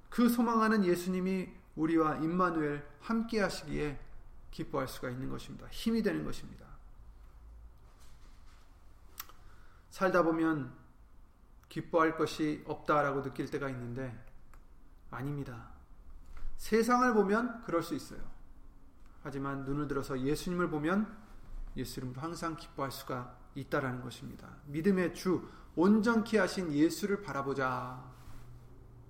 그 0.09 0.29
소망하는 0.29 0.85
예수님이 0.85 1.49
우리와 1.75 2.17
임마누엘 2.17 2.87
함께 3.01 3.41
하시기에 3.41 4.01
기뻐할 4.51 4.89
수가 4.89 5.11
있는 5.11 5.29
것입니다. 5.29 5.67
힘이 5.69 6.03
되는 6.03 6.25
것입니다. 6.25 6.65
살다 9.91 10.23
보면 10.23 10.73
기뻐할 11.69 12.17
것이 12.17 12.63
없다라고 12.67 13.23
느낄 13.23 13.51
때가 13.51 13.69
있는데 13.71 14.17
아닙니다. 15.11 15.69
세상을 16.57 17.13
보면 17.15 17.65
그럴 17.65 17.83
수 17.83 17.95
있어요. 17.95 18.21
하지만 19.23 19.65
눈을 19.65 19.89
들어서 19.89 20.19
예수님을 20.19 20.71
보면 20.71 21.26
예수님도 21.77 22.21
항상 22.21 22.57
기뻐할 22.57 22.91
수가 22.91 23.37
있다라는 23.55 24.01
것입니다. 24.01 24.49
믿음의 24.67 25.15
주 25.15 25.47
온전케 25.75 26.39
하신 26.39 26.73
예수를 26.73 27.23
바라보자. 27.23 28.03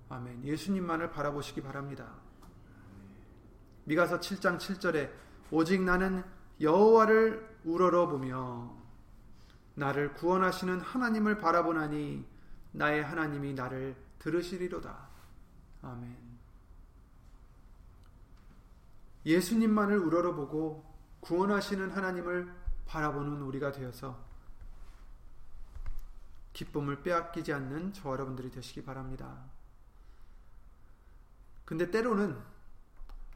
아멘. 0.09 0.43
예수님만을 0.45 1.11
바라보시기 1.11 1.61
바랍니다. 1.61 2.15
미가서 3.85 4.19
7장 4.19 4.57
7절에 4.57 5.09
오직 5.51 5.81
나는 5.81 6.23
여호와를 6.59 7.57
우러러 7.63 8.07
보며 8.07 8.75
나를 9.75 10.13
구원하시는 10.13 10.81
하나님을 10.81 11.37
바라보나니 11.37 12.25
나의 12.71 13.03
하나님이 13.03 13.53
나를 13.53 13.95
들으시리로다. 14.19 15.07
아멘. 15.83 16.17
예수님만을 19.25 19.97
우러러보고 19.99 20.86
구원하시는 21.27 21.91
하나님을 21.91 22.49
바라보는 22.85 23.41
우리가 23.41 23.73
되어서 23.73 24.17
기쁨을 26.53 27.03
빼앗기지 27.03 27.51
않는 27.51 27.91
저와 27.91 28.13
여러분들이 28.13 28.49
되시기 28.49 28.85
바랍니다. 28.85 29.37
근데 31.65 31.91
때로는 31.91 32.41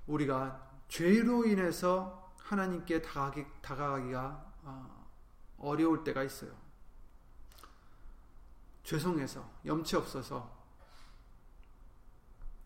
우리가 0.07 0.71
죄로 0.87 1.45
인해서 1.45 2.33
하나님께 2.39 3.01
다가가기, 3.01 3.45
다가가기가 3.61 4.45
어, 4.63 5.07
어려울 5.59 6.05
때가 6.05 6.23
있어요. 6.23 6.51
죄송해서, 8.83 9.47
염치 9.65 9.97
없어서, 9.97 10.49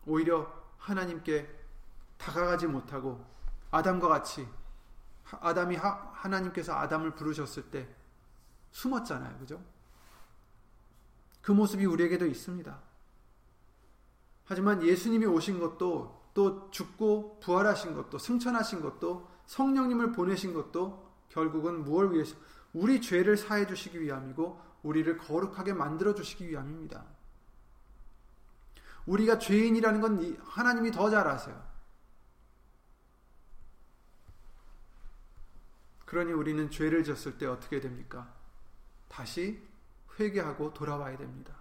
오히려 0.06 0.50
하나님께 0.78 1.48
다가가지 2.16 2.66
못하고, 2.68 3.24
아담과 3.70 4.08
같이, 4.08 4.48
아담이 5.30 5.76
하, 5.76 6.10
하나님께서 6.12 6.74
아담을 6.74 7.14
부르셨을 7.14 7.70
때 7.70 7.88
숨었잖아요. 8.70 9.38
그죠? 9.38 9.62
그 11.42 11.52
모습이 11.52 11.84
우리에게도 11.84 12.26
있습니다. 12.26 12.80
하지만 14.44 14.82
예수님이 14.82 15.26
오신 15.26 15.58
것도 15.58 16.30
또 16.34 16.70
죽고 16.70 17.40
부활하신 17.40 17.94
것도 17.94 18.18
승천하신 18.18 18.80
것도 18.82 19.28
성령님을 19.46 20.12
보내신 20.12 20.54
것도 20.54 21.10
결국은 21.28 21.82
무엇을 21.84 22.12
위해서 22.12 22.36
우리 22.72 23.00
죄를 23.00 23.36
사해 23.36 23.66
주시기 23.66 24.00
위함이고 24.00 24.60
우리를 24.82 25.16
거룩하게 25.18 25.72
만들어 25.72 26.14
주시기 26.14 26.48
위함입니다. 26.48 27.04
우리가 29.06 29.38
죄인이라는 29.38 30.00
건 30.00 30.36
하나님이 30.44 30.90
더 30.90 31.10
잘 31.10 31.26
아세요. 31.26 31.75
그러니 36.06 36.32
우리는 36.32 36.70
죄를 36.70 37.04
졌을 37.04 37.36
때 37.36 37.46
어떻게 37.46 37.80
됩니까? 37.80 38.32
다시 39.08 39.62
회개하고 40.18 40.72
돌아와야 40.72 41.16
됩니다. 41.16 41.54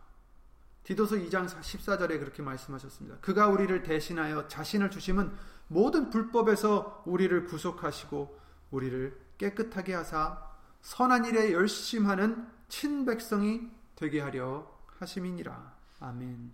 디도서 0.84 1.15
2장 1.15 1.47
14절에 1.47 2.19
그렇게 2.19 2.43
말씀하셨습니다. 2.43 3.17
그가 3.19 3.47
우리를 3.47 3.84
대신하여 3.84 4.47
자신을 4.47 4.91
주심은 4.91 5.36
모든 5.67 6.12
불법에서 6.12 7.03
우리를 7.08 7.45
구속하시고 7.45 8.39
우리를 8.71 9.19
깨끗하게 9.39 9.95
하사 9.95 10.45
선한 10.81 11.25
일에 11.25 11.51
열심하는 11.51 12.47
친백성이 12.67 13.71
되게 13.95 14.21
하려 14.21 14.71
하심이니라. 14.99 15.75
아멘. 15.99 16.51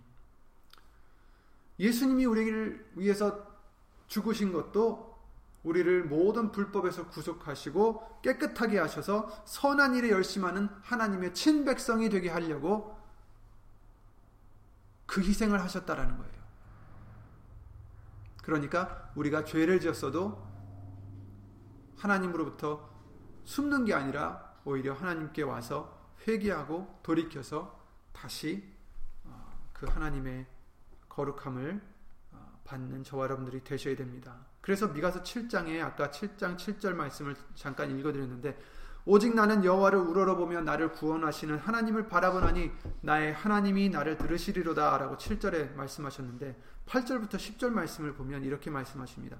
예수님이 1.78 2.24
우리를 2.24 2.92
위해서 2.94 3.46
죽으신 4.06 4.52
것도 4.52 5.11
우리를 5.62 6.04
모든 6.04 6.50
불법에서 6.50 7.08
구속하시고 7.08 8.20
깨끗하게 8.22 8.78
하셔서 8.78 9.28
선한 9.44 9.94
일에 9.94 10.10
열심하는 10.10 10.68
하나님의 10.82 11.34
친백성이 11.34 12.08
되게 12.08 12.28
하려고 12.28 12.98
그 15.06 15.20
희생을 15.20 15.60
하셨다라는 15.60 16.16
거예요. 16.16 16.32
그러니까 18.42 19.12
우리가 19.14 19.44
죄를 19.44 19.78
지었어도 19.78 20.50
하나님으로부터 21.96 22.90
숨는 23.44 23.84
게 23.84 23.94
아니라 23.94 24.54
오히려 24.64 24.94
하나님께 24.94 25.42
와서 25.42 26.10
회개하고 26.26 27.00
돌이켜서 27.02 27.80
다시 28.12 28.72
어, 29.24 29.50
그 29.72 29.86
하나님의 29.86 30.46
거룩함을 31.08 31.80
어, 32.32 32.60
받는 32.64 33.04
저와 33.04 33.24
여러분들이 33.24 33.62
되셔야 33.62 33.94
됩니다. 33.96 34.51
그래서 34.62 34.86
미가서 34.88 35.22
7장에 35.22 35.82
아까 35.82 36.10
7장 36.10 36.56
7절 36.56 36.94
말씀을 36.94 37.36
잠깐 37.54 37.90
읽어드렸는데 37.98 38.56
오직 39.04 39.34
나는 39.34 39.64
여호와를 39.64 39.98
우러러보며 39.98 40.60
나를 40.62 40.92
구원하시는 40.92 41.58
하나님을 41.58 42.06
바라보나니 42.06 42.70
나의 43.00 43.32
하나님이 43.34 43.90
나를 43.90 44.16
들으시리로다라고 44.16 45.16
7절에 45.16 45.74
말씀하셨는데 45.74 46.56
8절부터 46.86 47.34
10절 47.34 47.70
말씀을 47.70 48.14
보면 48.14 48.44
이렇게 48.44 48.70
말씀하십니다. 48.70 49.36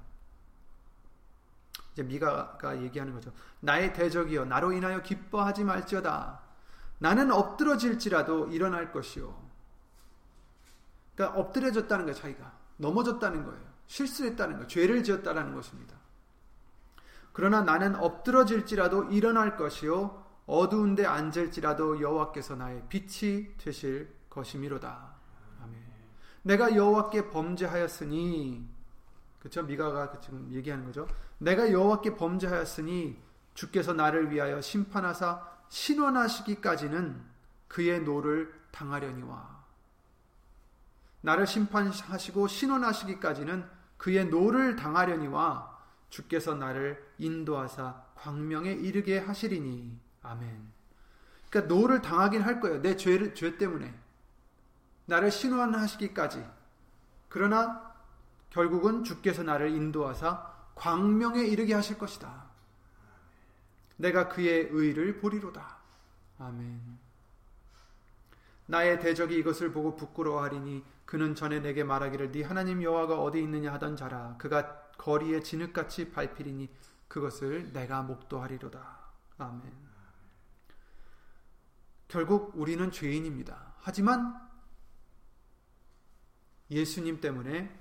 이제 1.93 2.03
미가가 2.03 2.83
얘기하는 2.83 3.15
거죠. 3.15 3.33
나의 3.61 3.93
대적이여 3.93 4.47
나로 4.47 4.73
인하여 4.73 5.03
기뻐하지 5.03 5.63
말지어다. 5.63 6.41
나는 6.99 7.31
엎드러질지라도 7.31 8.49
일어날 8.49 8.91
것이요. 8.91 9.41
그러니까 11.15 11.39
엎드려졌다는 11.39 12.07
거예요, 12.07 12.19
자기가. 12.19 12.53
넘어졌다는 12.79 13.45
거예요. 13.45 13.72
실수했다는 13.93 14.55
거예요. 14.55 14.69
죄를 14.69 15.05
지었다는 15.05 15.55
것입니다. 15.55 15.97
그러나 17.33 17.61
나는 17.61 17.95
엎드러질지라도 17.97 19.05
일어날 19.05 19.57
것이요 19.57 20.25
어두운데 20.47 21.05
앉을지라도 21.05 22.01
여호와께서 22.01 22.57
나의 22.57 22.83
빛이 22.89 23.57
되실 23.59 24.15
것이미로다. 24.31 25.15
아멘. 25.63 25.83
내가 26.43 26.75
여호와께 26.75 27.31
범죄하였으니 27.31 28.67
그렇죠? 29.39 29.63
미가가 29.63 30.21
지금 30.21 30.51
얘기하는 30.53 30.87
거죠. 30.87 31.07
내가 31.39 31.71
여호와께 31.71 32.17
범죄하였으니 32.17 33.21
주께서 33.55 33.93
나를 33.93 34.31
위하여 34.31 34.61
심판하사 34.61 35.47
신원하시기까지는 35.69 37.21
그의 37.69 38.01
노를 38.01 38.55
당하려니와 38.71 39.63
나를 41.23 41.47
심판하시고 41.47 42.49
신원하시기까지는 42.49 43.82
그의 44.03 44.27
노를 44.27 44.75
당하려니와 44.75 45.79
주께서 46.11 46.57
나를 46.57 47.09
인도하사 47.19 48.03
광명에 48.17 48.73
이르게 48.73 49.21
하시리니 49.21 49.97
아멘. 50.23 50.73
그러니까 51.49 51.73
노를 51.73 52.03
당하긴 52.03 52.43
할 52.43 52.61
거예요. 52.61 52.83
내 52.83 52.97
죄를 52.97 53.33
죄 53.37 53.57
때문에 53.57 53.95
나를 55.07 55.31
신원하시기까지. 55.31 56.45
그러나 57.29 57.95
결국은 58.51 59.05
주께서 59.05 59.45
나를 59.45 59.71
인도하사 59.71 60.53
광명에 60.75 61.45
이르게 61.45 61.73
하실 61.73 61.97
것이다. 61.97 62.47
내가 63.99 64.29
그의 64.29 64.67
의를 64.73 65.21
보리로다. 65.21 65.77
아멘. 66.41 66.99
나의 68.67 68.99
대적이 68.99 69.39
이것을 69.39 69.71
보고 69.71 69.95
부끄러워하리니 69.95 70.83
그는 71.13 71.35
전에 71.35 71.61
내게 71.61 71.85
말하기를 71.85 72.33
네 72.33 72.43
하나님 72.43 72.83
여호와가 72.83 73.21
어디 73.21 73.39
있느냐 73.43 73.71
하던 73.75 73.97
자라 73.97 74.35
그가 74.39 74.89
거리에 74.93 75.41
진흙같이 75.43 76.11
밟히리니 76.11 76.71
그것을 77.07 77.71
내가 77.75 78.01
목도하리로다. 78.01 78.81
아멘. 79.37 79.75
결국 82.09 82.53
우리는 82.55 82.91
죄인입니다. 82.91 83.75
하지만 83.81 84.41
예수님 86.71 87.21
때문에 87.21 87.79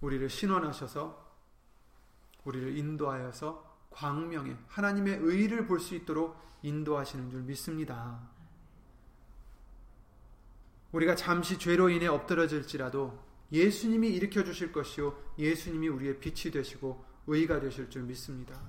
우리를 0.00 0.28
신원하셔서 0.28 1.32
우리를 2.42 2.76
인도하여서 2.76 3.86
광명에 3.90 4.56
하나님의 4.66 5.18
의를 5.18 5.68
볼 5.68 5.78
수 5.78 5.94
있도록 5.94 6.36
인도하시는 6.62 7.30
줄 7.30 7.42
믿습니다. 7.42 8.33
우리가 10.94 11.16
잠시 11.16 11.58
죄로 11.58 11.90
인해 11.90 12.06
엎드러질지라도 12.06 13.18
예수님이 13.50 14.10
일으켜 14.10 14.44
주실 14.44 14.70
것이요 14.70 15.34
예수님이 15.36 15.88
우리의 15.88 16.20
빛이 16.20 16.52
되시고 16.52 17.04
의가 17.26 17.58
되실 17.58 17.90
줄 17.90 18.02
믿습니다. 18.04 18.60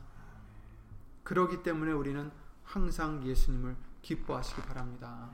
그러기 1.24 1.62
때문에 1.62 1.92
우리는 1.92 2.32
항상 2.64 3.26
예수님을 3.26 3.76
기뻐하시기 4.02 4.62
바랍니다. 4.64 5.30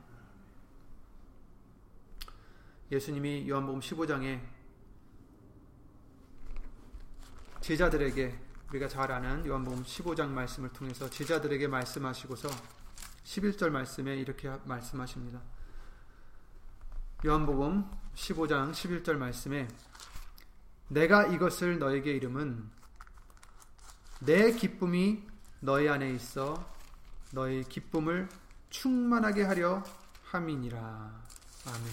예수님이 2.92 3.48
요한복음 3.48 3.80
15장에 3.80 4.42
제자들에게 7.62 8.38
우리가 8.70 8.90
잘 8.90 9.14
아는 9.14 9.46
요한복음 9.46 9.84
15장 9.84 10.28
말씀을 10.28 10.74
통해서 10.74 11.10
제자들에게 11.10 11.70
말씀하시고서 11.70 12.50
11절 13.24 13.70
말씀에 13.70 14.18
이렇게 14.18 14.50
말씀하십니다. 14.66 15.42
요한복음 17.24 17.86
15장 18.16 18.72
11절 18.72 19.14
말씀에 19.14 19.68
내가 20.88 21.28
이것을 21.28 21.78
너에게 21.78 22.14
이름은 22.14 22.68
내 24.22 24.52
기쁨이 24.54 25.22
너희 25.60 25.88
안에 25.88 26.10
있어 26.16 26.68
너희 27.32 27.64
기쁨을 27.64 28.28
충만하게 28.72 29.44
하려 29.44 29.84
함이니라. 30.24 30.80
아멘. 30.80 31.92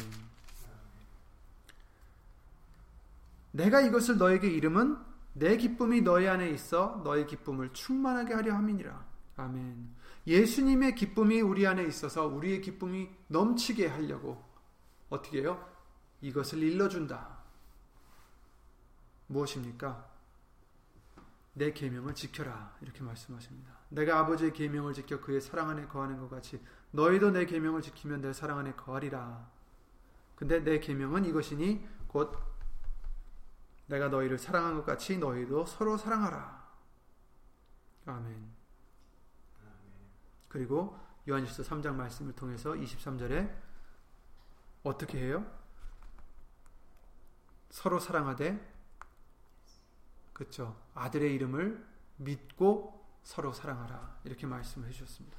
내가 3.53 3.83
이것을 3.83 4.17
너에게 4.17 4.49
이름은 4.49 4.97
내 5.35 5.59
기쁨이 5.59 6.01
너희 6.01 6.27
안에 6.27 6.49
있어 6.53 7.03
너희 7.05 7.27
기쁨을 7.27 7.75
충만하게 7.75 8.33
하려 8.33 8.55
함이니라. 8.55 9.05
아멘. 9.37 9.95
예수님의 10.27 10.95
기쁨이 10.95 11.43
우리 11.43 11.67
안에 11.67 11.85
있어서 11.85 12.27
우리의 12.27 12.63
기쁨이 12.63 13.11
넘치게 13.27 13.89
하려고 13.89 14.48
어떻게 15.11 15.41
해요? 15.41 15.69
이것을 16.21 16.63
일러준다. 16.63 17.39
무엇입니까? 19.27 20.09
내 21.55 21.73
계명을 21.73 22.15
지켜라 22.15 22.77
이렇게 22.81 23.03
말씀하십니다. 23.03 23.73
내가 23.89 24.21
아버지의 24.21 24.53
계명을 24.53 24.95
지켜 24.95 25.21
그의 25.21 25.41
사랑 25.41 25.71
안에 25.71 25.87
거하는 25.87 26.19
것 26.21 26.29
같이 26.29 26.63
너희도 26.93 27.31
내 27.31 27.47
계명을 27.47 27.83
지키면 27.83 28.21
내 28.21 28.33
사랑 28.33 28.59
안에 28.59 28.75
거하리라. 28.75 29.51
근데 30.37 30.61
내 30.61 30.79
계명은 30.79 31.25
이것이니 31.25 31.87
곧 32.07 32.37
내가 33.87 34.09
너희를 34.09 34.39
사랑한 34.39 34.77
것 34.77 34.85
같이 34.85 35.19
너희도 35.19 35.67
서로 35.67 35.97
사랑하라. 35.97 36.69
아멘. 38.07 38.59
그리고 40.49 40.99
요한일서 41.29 41.63
3장 41.63 41.95
말씀을 41.95 42.35
통해서 42.35 42.73
23절에 42.73 43.68
어떻게 44.83 45.19
해요? 45.19 45.45
서로 47.71 47.99
사랑하되 47.99 48.79
그렇죠. 50.33 50.77
아들의 50.95 51.35
이름을 51.35 51.85
믿고 52.17 53.05
서로 53.23 53.53
사랑하라. 53.53 54.21
이렇게 54.25 54.47
말씀을 54.47 54.89
해 54.89 54.93
주셨습니다. 54.93 55.37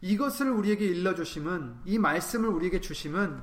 이것을 0.00 0.50
우리에게 0.50 0.84
일러 0.84 1.14
주심은 1.14 1.80
이 1.84 1.98
말씀을 1.98 2.48
우리에게 2.48 2.80
주심은 2.80 3.42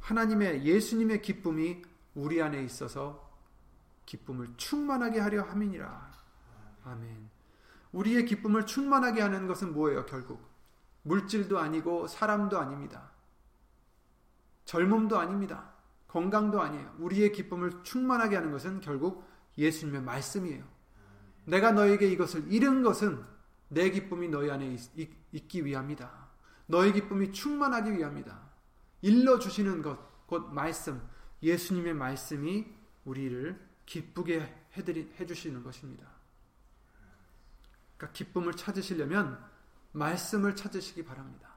하나님의 0.00 0.64
예수님의 0.64 1.22
기쁨이 1.22 1.82
우리 2.14 2.42
안에 2.42 2.62
있어서 2.64 3.30
기쁨을 4.04 4.54
충만하게 4.56 5.20
하려 5.20 5.42
함이니라. 5.44 6.12
아멘. 6.84 7.30
우리의 7.92 8.26
기쁨을 8.26 8.66
충만하게 8.66 9.22
하는 9.22 9.46
것은 9.46 9.72
뭐예요, 9.72 10.04
결국? 10.06 10.44
물질도 11.02 11.58
아니고 11.58 12.08
사람도 12.08 12.58
아닙니다. 12.58 13.11
젊음도 14.64 15.18
아닙니다. 15.18 15.72
건강도 16.08 16.60
아니에요. 16.60 16.94
우리의 16.98 17.32
기쁨을 17.32 17.82
충만하게 17.82 18.36
하는 18.36 18.52
것은 18.52 18.80
결국 18.80 19.24
예수님의 19.56 20.02
말씀이에요. 20.02 20.64
내가 21.44 21.72
너에게 21.72 22.06
이것을 22.08 22.52
잃은 22.52 22.82
것은 22.82 23.24
내 23.68 23.90
기쁨이 23.90 24.28
너희 24.28 24.50
안에 24.50 24.76
있, 24.96 25.48
기 25.48 25.64
위함이다. 25.64 26.28
너의 26.66 26.92
기쁨이 26.92 27.32
충만하기 27.32 27.96
위함이다. 27.96 28.38
일러 29.02 29.38
주시는 29.38 29.82
것, 29.82 30.26
곧 30.26 30.52
말씀, 30.52 31.02
예수님의 31.42 31.94
말씀이 31.94 32.66
우리를 33.04 33.68
기쁘게 33.86 34.54
해드리, 34.76 35.12
해주시는 35.18 35.62
것입니다. 35.62 36.06
그러니까 37.96 38.12
기쁨을 38.12 38.52
찾으시려면 38.54 39.42
말씀을 39.92 40.56
찾으시기 40.56 41.04
바랍니다. 41.04 41.51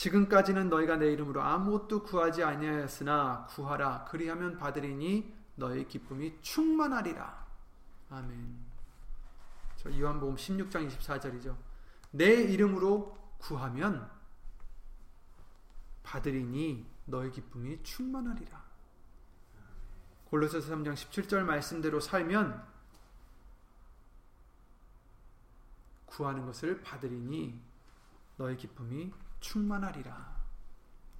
지금까지는 0.00 0.70
너희가 0.70 0.96
내 0.96 1.12
이름으로 1.12 1.42
아무것도 1.42 2.04
구하지 2.04 2.42
아니하였으나 2.42 3.44
구하라 3.50 4.06
그리하면 4.06 4.56
받으리니 4.56 5.30
너희 5.56 5.86
기쁨이 5.86 6.40
충만하리라. 6.40 7.46
아멘. 8.08 8.56
저 9.76 9.98
요한복음 9.98 10.36
16장 10.36 10.88
24절이죠. 10.88 11.54
내 12.12 12.32
이름으로 12.32 13.14
구하면 13.36 14.10
받으리니 16.02 16.86
너희 17.04 17.30
기쁨이 17.30 17.82
충만하리라. 17.82 18.64
골로새서 20.30 20.76
3장 20.76 20.94
17절 20.94 21.42
말씀대로 21.42 22.00
살면 22.00 22.66
구하는 26.06 26.46
것을 26.46 26.80
받으리니 26.80 27.60
너희 28.38 28.56
기쁨이 28.56 29.12
충만하리라. 29.40 30.36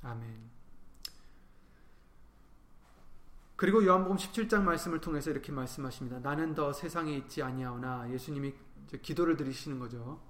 아멘. 0.02 0.50
그리고 3.56 3.84
요한복음 3.84 4.16
17장 4.16 4.62
말씀을 4.62 5.00
통해서 5.00 5.30
이렇게 5.30 5.52
말씀하십니다. 5.52 6.20
나는 6.20 6.54
더 6.54 6.72
세상에 6.72 7.14
있지 7.16 7.42
아니하오나 7.42 8.10
예수님이 8.10 8.54
기도를 9.02 9.36
드리시는 9.36 9.78
거죠. 9.78 10.20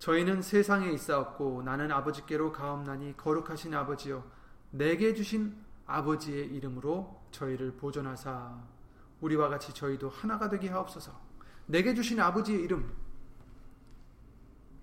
저희는 0.00 0.42
세상에 0.42 0.90
있사옵고 0.90 1.62
나는 1.62 1.92
아버지께로 1.92 2.52
가옵나니 2.52 3.16
거룩하신 3.16 3.74
아버지여 3.74 4.24
내게 4.72 5.14
주신 5.14 5.56
아버지의 5.86 6.48
이름으로 6.48 7.22
저희를 7.30 7.76
보존하사 7.76 8.60
우리와 9.20 9.48
같이 9.48 9.72
저희도 9.72 10.10
하나가 10.10 10.48
되게 10.48 10.68
하옵소서. 10.68 11.18
내게 11.66 11.94
주신 11.94 12.20
아버지의 12.20 12.60
이름 12.60 12.92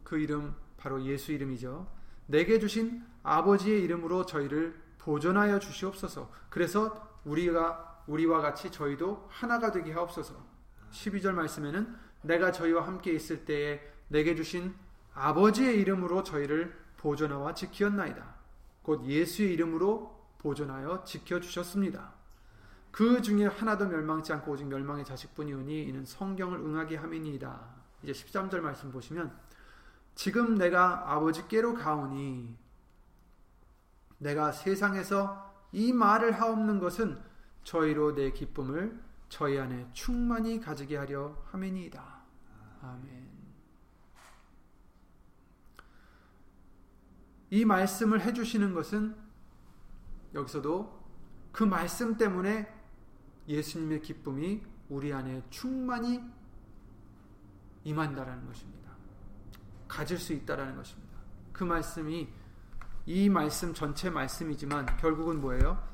그 0.03 0.17
이름 0.17 0.55
바로 0.83 1.01
예수 1.03 1.31
이름이죠. 1.31 1.87
내게 2.25 2.59
주신 2.59 3.05
아버지의 3.23 3.83
이름으로 3.83 4.25
저희를 4.25 4.77
보존하여 4.97 5.57
주시옵소서. 5.59 6.29
그래서 6.49 7.21
우리가 7.23 8.03
우리와 8.05 8.41
같이 8.41 8.69
저희도 8.69 9.27
하나가 9.29 9.71
되게 9.71 9.93
하옵소서. 9.93 10.35
12절 10.91 11.31
말씀에는 11.31 11.95
내가 12.23 12.51
저희와 12.51 12.85
함께 12.85 13.13
있을 13.13 13.45
때에 13.45 13.79
내게 14.09 14.35
주신 14.35 14.75
아버지의 15.13 15.79
이름으로 15.79 16.23
저희를 16.23 16.77
보존하와 16.97 17.53
지키었나이다. 17.53 18.35
곧 18.81 19.05
예수의 19.05 19.53
이름으로 19.53 20.21
보존하여 20.39 21.05
지켜 21.05 21.39
주셨습니다. 21.39 22.11
그 22.91 23.21
중에 23.21 23.45
하나도 23.45 23.87
멸망치 23.87 24.33
않고 24.33 24.51
오직 24.51 24.67
멸망의 24.67 25.05
자식뿐이오니 25.05 25.83
이는 25.83 26.03
성경을 26.03 26.59
응하게 26.59 26.97
함이니이다. 26.97 27.73
이제 28.03 28.11
13절 28.11 28.59
말씀 28.59 28.91
보시면 28.91 29.33
지금 30.15 30.55
내가 30.55 31.11
아버지께로 31.13 31.73
가오니 31.73 32.55
내가 34.19 34.51
세상에서 34.51 35.53
이 35.71 35.91
말을 35.91 36.39
하옵는 36.39 36.79
것은 36.79 37.19
저희로 37.63 38.15
내 38.15 38.31
기쁨을 38.31 39.01
저희 39.29 39.57
안에 39.57 39.87
충만히 39.93 40.59
가지게 40.59 40.97
하려 40.97 41.35
함이니이다. 41.51 42.23
아멘. 42.81 43.33
이 47.49 47.65
말씀을 47.65 48.21
해주시는 48.21 48.73
것은 48.73 49.15
여기서도 50.33 51.03
그 51.51 51.63
말씀 51.63 52.17
때문에 52.17 52.67
예수님의 53.47 54.01
기쁨이 54.01 54.63
우리 54.89 55.13
안에 55.13 55.43
충만히 55.49 56.23
임한다라는 57.83 58.45
것입니다. 58.47 58.82
가질 59.93 60.17
수 60.17 60.33
있다라는 60.33 60.75
것입니다. 60.75 61.19
그 61.51 61.63
말씀이 61.63 62.27
이 63.05 63.29
말씀 63.29 63.75
전체 63.75 64.09
말씀이지만 64.09 64.97
결국은 64.97 65.39
뭐예요? 65.39 65.87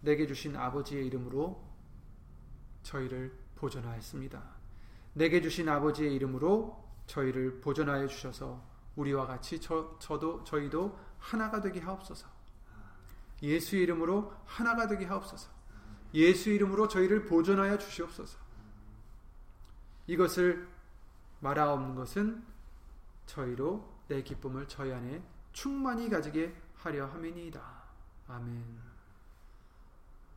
내게 0.00 0.26
주신 0.26 0.56
아버지의 0.56 1.06
이름으로 1.06 1.62
저희를 2.82 3.36
보존하였습니다. 3.56 4.42
내게 5.12 5.42
주신 5.42 5.68
아버지의 5.68 6.14
이름으로 6.14 6.82
저희를 7.06 7.60
보존하여 7.60 8.06
주셔서 8.06 8.66
우리와 8.96 9.26
같이 9.26 9.60
저, 9.60 9.98
저도 9.98 10.42
저희도 10.44 10.98
하나가 11.18 11.60
되게 11.60 11.80
하옵소서. 11.80 12.26
예수 13.42 13.76
이름으로 13.76 14.32
하나가 14.46 14.86
되게 14.86 15.04
하옵소서. 15.04 15.50
예수 16.14 16.48
이름으로 16.48 16.88
저희를 16.88 17.26
보존하여 17.26 17.76
주시옵소서. 17.76 18.38
이것을 20.06 20.66
말하옵는 21.40 21.94
것은 21.94 22.53
저희로 23.26 24.02
내 24.08 24.22
기쁨을 24.22 24.68
저희 24.68 24.92
안에 24.92 25.22
충만히 25.52 26.08
가지게 26.08 26.54
하려 26.76 27.06
함이니이다. 27.06 27.82
아멘. 28.28 28.78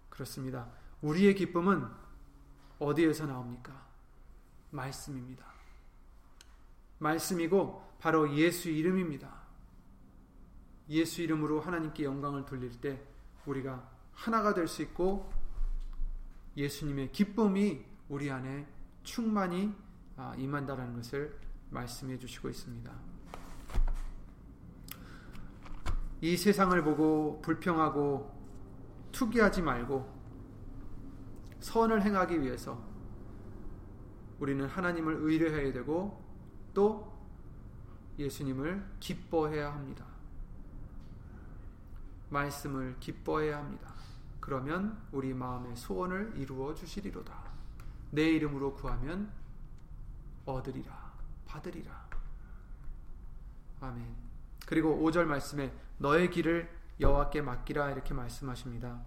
그렇습니다. 0.10 0.69
우리의 1.02 1.36
기쁨은 1.36 1.86
어디에서 2.80 3.26
나옵니까? 3.26 3.86
말씀입니다. 4.71 5.45
말씀이고 7.00 7.95
바로 8.00 8.34
예수 8.36 8.69
이름입니다. 8.69 9.47
예수 10.89 11.21
이름으로 11.21 11.60
하나님께 11.60 12.04
영광을 12.04 12.45
돌릴 12.45 12.80
때 12.80 13.02
우리가 13.45 13.89
하나가 14.13 14.54
될 14.54 14.67
수 14.67 14.82
있고 14.82 15.32
예수님의 16.56 17.12
기쁨이 17.12 17.86
우리 18.10 18.32
안에 18.32 18.67
충만히 19.04 19.76
아, 20.15 20.34
임한다라는 20.36 20.95
것을 20.95 21.39
말씀해 21.69 22.17
주시고 22.17 22.49
있습니다. 22.49 22.91
이 26.21 26.36
세상을 26.36 26.84
보고 26.84 27.41
불평하고 27.41 28.36
투기하지 29.12 29.62
말고 29.62 30.17
선을 31.60 32.01
행하기 32.01 32.41
위해서 32.41 32.82
우리는 34.39 34.65
하나님을 34.65 35.15
의뢰해야 35.21 35.73
되고 35.73 36.23
또 36.73 37.13
예수님을 38.17 38.86
기뻐해야 38.99 39.73
합니다. 39.73 40.06
말씀을 42.30 42.97
기뻐해야 42.99 43.58
합니다. 43.58 43.93
그러면 44.39 45.01
우리 45.12 45.34
마음의 45.34 45.75
소원을 45.75 46.34
이루어 46.36 46.73
주시리로다. 46.73 47.34
내 48.12 48.23
이름으로 48.30 48.73
구하면 48.75 49.32
얻으리라, 50.45 51.06
받으리라. 51.47 52.07
아멘. 53.81 54.15
그리고 54.65 54.97
5절 55.03 55.25
말씀에 55.25 55.73
너의 55.97 56.29
길을 56.29 56.69
여호와께 56.99 57.41
맡기라 57.41 57.91
이렇게 57.91 58.13
말씀하십니다. 58.13 59.03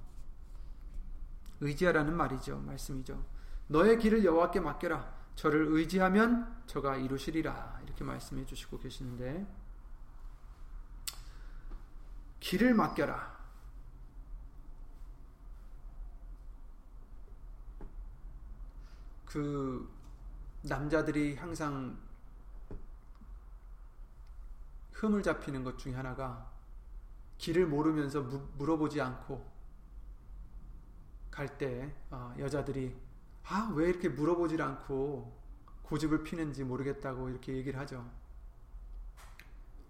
의지하라는 1.61 2.17
말이죠. 2.17 2.59
말씀이죠. 2.59 3.23
너의 3.67 3.99
길을 3.99 4.25
여호와께 4.25 4.61
맡겨라. 4.61 5.21
저를 5.37 5.67
의지하면 5.69 6.63
저가 6.67 6.97
이루시리라. 6.97 7.81
이렇게 7.85 8.05
말씀해 8.05 8.47
주시고 8.47 8.79
계시는데 8.79 9.47
길을 12.41 12.75
맡겨라. 12.75 13.39
그 19.27 19.89
남자들이 20.63 21.37
항상 21.37 21.97
흠을 25.01 25.23
잡히는 25.23 25.65
것 25.65 25.79
중에 25.79 25.95
하나가 25.95 26.51
길을 27.39 27.67
모르면서 27.67 28.21
무, 28.21 28.47
물어보지 28.59 29.01
않고 29.01 29.51
갈때 31.31 31.95
어, 32.11 32.35
여자들이 32.39 32.95
아 33.45 33.73
왜 33.75 33.89
이렇게 33.89 34.11
물어보질 34.11 34.61
않고 34.61 35.41
고집을 35.83 36.23
피는지 36.23 36.65
모르겠다고 36.65 37.31
이렇게 37.31 37.57
얘기를 37.57 37.81
하죠. 37.81 38.09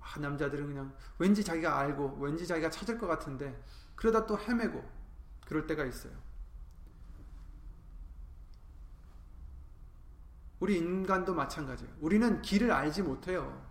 아, 0.01 0.19
남자들은 0.19 0.69
그냥 0.69 0.95
왠지 1.19 1.43
자기가 1.45 1.79
알고 1.79 2.19
왠지 2.21 2.47
자기가 2.47 2.71
찾을 2.71 2.97
것 2.97 3.07
같은데 3.07 3.61
그러다 3.97 4.27
또 4.27 4.39
헤매고 4.39 4.83
그럴 5.45 5.67
때가 5.67 5.85
있어요. 5.85 6.13
우리 10.61 10.79
인간도 10.79 11.35
마찬가지예요. 11.35 11.93
우리는 12.01 12.41
길을 12.43 12.71
알지 12.71 13.03
못해요. 13.03 13.70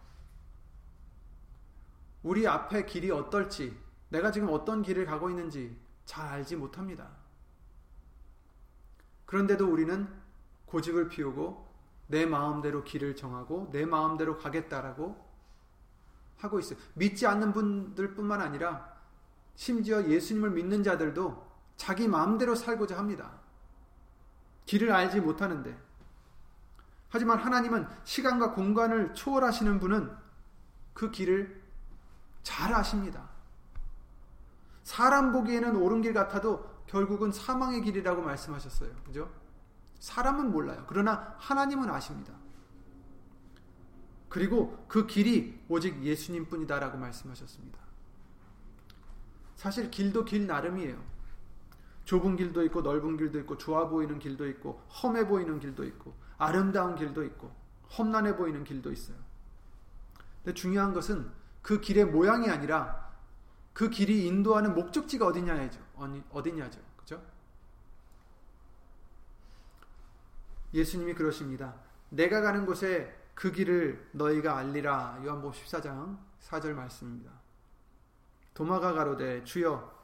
우리 2.23 2.47
앞에 2.47 2.85
길이 2.85 3.11
어떨지, 3.11 3.77
내가 4.09 4.31
지금 4.31 4.49
어떤 4.49 4.81
길을 4.81 5.05
가고 5.05 5.29
있는지 5.29 5.77
잘 6.05 6.27
알지 6.27 6.55
못합니다. 6.55 7.07
그런데도 9.25 9.71
우리는 9.71 10.07
고집을 10.65 11.09
피우고 11.09 11.69
내 12.07 12.25
마음대로 12.25 12.83
길을 12.83 13.15
정하고 13.15 13.69
내 13.71 13.85
마음대로 13.85 14.37
가겠다라고 14.37 15.29
하고 16.37 16.59
있어요. 16.59 16.79
믿지 16.95 17.27
않는 17.27 17.53
분들뿐만 17.53 18.41
아니라 18.41 18.97
심지어 19.55 20.03
예수님을 20.03 20.51
믿는 20.51 20.83
자들도 20.83 21.47
자기 21.77 22.07
마음대로 22.07 22.55
살고자 22.55 22.97
합니다. 22.97 23.39
길을 24.65 24.91
알지 24.91 25.21
못하는데. 25.21 25.77
하지만 27.09 27.39
하나님은 27.39 27.87
시간과 28.03 28.53
공간을 28.53 29.13
초월하시는 29.13 29.79
분은 29.79 30.11
그 30.93 31.11
길을 31.11 31.58
잘 32.43 32.73
아십니다. 32.73 33.29
사람 34.83 35.31
보기에는 35.31 35.75
옳은 35.75 36.01
길 36.01 36.13
같아도 36.13 36.67
결국은 36.87 37.31
사망의 37.31 37.81
길이라고 37.83 38.21
말씀하셨어요. 38.21 38.91
그죠? 39.05 39.31
사람은 39.99 40.51
몰라요. 40.51 40.83
그러나 40.87 41.35
하나님은 41.37 41.89
아십니다. 41.89 42.33
그리고 44.29 44.85
그 44.87 45.05
길이 45.05 45.59
오직 45.67 46.03
예수님 46.03 46.47
뿐이다라고 46.47 46.97
말씀하셨습니다. 46.97 47.79
사실 49.55 49.91
길도 49.91 50.25
길 50.25 50.47
나름이에요. 50.47 51.03
좁은 52.05 52.37
길도 52.37 52.63
있고 52.65 52.81
넓은 52.81 53.17
길도 53.17 53.39
있고 53.41 53.57
좋아 53.57 53.87
보이는 53.87 54.17
길도 54.17 54.47
있고 54.47 54.81
험해 55.03 55.27
보이는 55.27 55.59
길도 55.59 55.83
있고 55.83 56.15
아름다운 56.37 56.95
길도 56.95 57.23
있고 57.25 57.51
험난해 57.97 58.35
보이는 58.35 58.63
길도 58.63 58.91
있어요. 58.91 59.17
근데 60.43 60.53
중요한 60.53 60.93
것은 60.93 61.29
그 61.61 61.81
길의 61.81 62.05
모양이 62.05 62.49
아니라 62.49 63.09
그 63.73 63.89
길이 63.89 64.25
인도하는 64.25 64.73
목적지가 64.75 65.25
어디냐죠. 65.27 65.79
어디냐죠. 66.31 66.79
그죠? 66.97 67.21
예수님이 70.73 71.13
그러십니다. 71.13 71.75
내가 72.09 72.41
가는 72.41 72.65
곳에 72.65 73.15
그 73.35 73.51
길을 73.51 74.09
너희가 74.11 74.57
알리라. 74.57 75.21
요한복음 75.23 75.51
14장 75.51 76.17
4절 76.41 76.73
말씀입니다. 76.73 77.31
도마가 78.53 78.93
가로되 78.93 79.43
주여 79.45 79.97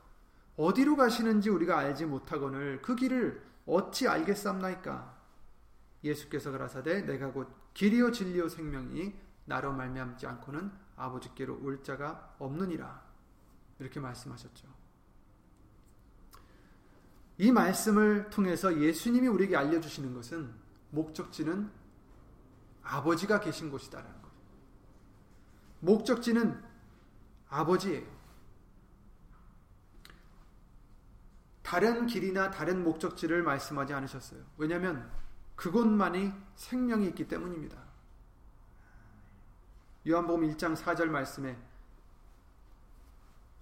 어디로 0.55 0.95
가시는지 0.95 1.49
우리가 1.49 1.77
알지 1.79 2.05
못하거늘 2.05 2.81
그 2.81 2.95
길을 2.95 3.43
어찌 3.65 4.07
알겠사옵나이까 4.07 5.13
예수께서 6.03 6.51
그라사대 6.51 7.01
내가 7.01 7.31
곧 7.31 7.49
길이요 7.73 8.11
진리요 8.11 8.47
생명이 8.47 9.13
나로 9.45 9.73
말미암지 9.73 10.25
않고는 10.27 10.71
아버지께로 10.95 11.59
올 11.63 11.83
자가 11.83 12.35
없느니라 12.39 13.03
이렇게 13.79 13.99
말씀하셨죠. 13.99 14.67
이 17.37 17.51
말씀을 17.51 18.29
통해서 18.29 18.79
예수님이 18.79 19.27
우리에게 19.27 19.57
알려주시는 19.57 20.13
것은 20.13 20.53
목적지는 20.91 21.69
아버지가 22.81 23.39
계신 23.41 23.69
곳이다라는 23.69 24.21
거죠. 24.21 24.35
목적지는 25.81 26.63
아버지예요. 27.49 28.15
다른 31.61 32.05
길이나 32.05 32.51
다른 32.51 32.83
목적지를 32.83 33.43
말씀하지 33.43 33.93
않으셨어요. 33.93 34.41
왜냐하면 34.57 35.11
그곳만이 35.55 36.31
생명이 36.55 37.07
있기 37.07 37.27
때문입니다. 37.27 37.84
요한복음 40.07 40.47
1장 40.51 40.75
4절 40.75 41.05
말씀에 41.07 41.57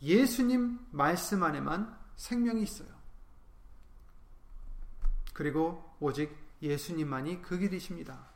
예수님 0.01 0.79
말씀 0.91 1.43
안에만 1.43 1.97
생명이 2.17 2.63
있어요. 2.63 2.89
그리고 5.33 5.95
오직 5.99 6.35
예수님만이 6.61 7.41
그 7.41 7.57
길이십니다. 7.57 8.27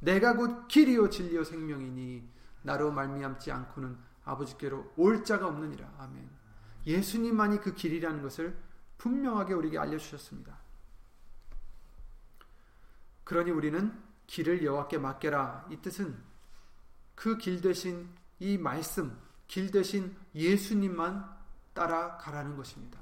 내가 0.00 0.34
곧 0.34 0.66
길이요 0.68 1.10
진리요 1.10 1.44
생명이니 1.44 2.28
나로 2.62 2.90
말미암지 2.90 3.52
않고는 3.52 3.96
아버지께로 4.24 4.92
올 4.96 5.24
자가 5.24 5.46
없느니라. 5.46 5.94
아멘. 5.98 6.28
예수님만이 6.86 7.60
그 7.60 7.74
길이라는 7.74 8.22
것을 8.22 8.56
분명하게 8.98 9.54
우리에게 9.54 9.78
알려주셨습니다. 9.78 10.58
그러니 13.24 13.50
우리는 13.50 13.96
길을 14.26 14.64
여호와께 14.64 14.98
맡겨라. 14.98 15.68
이 15.70 15.76
뜻은 15.76 16.31
그 17.14 17.38
길 17.38 17.60
대신 17.60 18.08
이 18.38 18.58
말씀, 18.58 19.16
길 19.46 19.70
대신 19.70 20.16
예수님만 20.34 21.24
따라가라는 21.74 22.56
것입니다. 22.56 22.98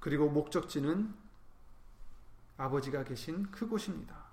그리고 0.00 0.30
목적지는 0.30 1.14
아버지가 2.56 3.04
계신 3.04 3.50
그곳입니다. 3.50 4.30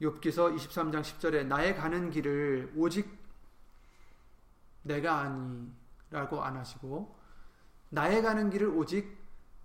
욥기서 0.00 0.56
23장 0.56 1.02
10절에 1.02 1.46
나의 1.46 1.74
가는 1.74 2.10
길을 2.10 2.72
오직 2.76 3.18
내가 4.82 5.20
아니라고 5.20 6.44
안 6.44 6.56
하시고 6.56 7.18
나의 7.88 8.22
가는 8.22 8.48
길을 8.50 8.68
오직 8.68 9.17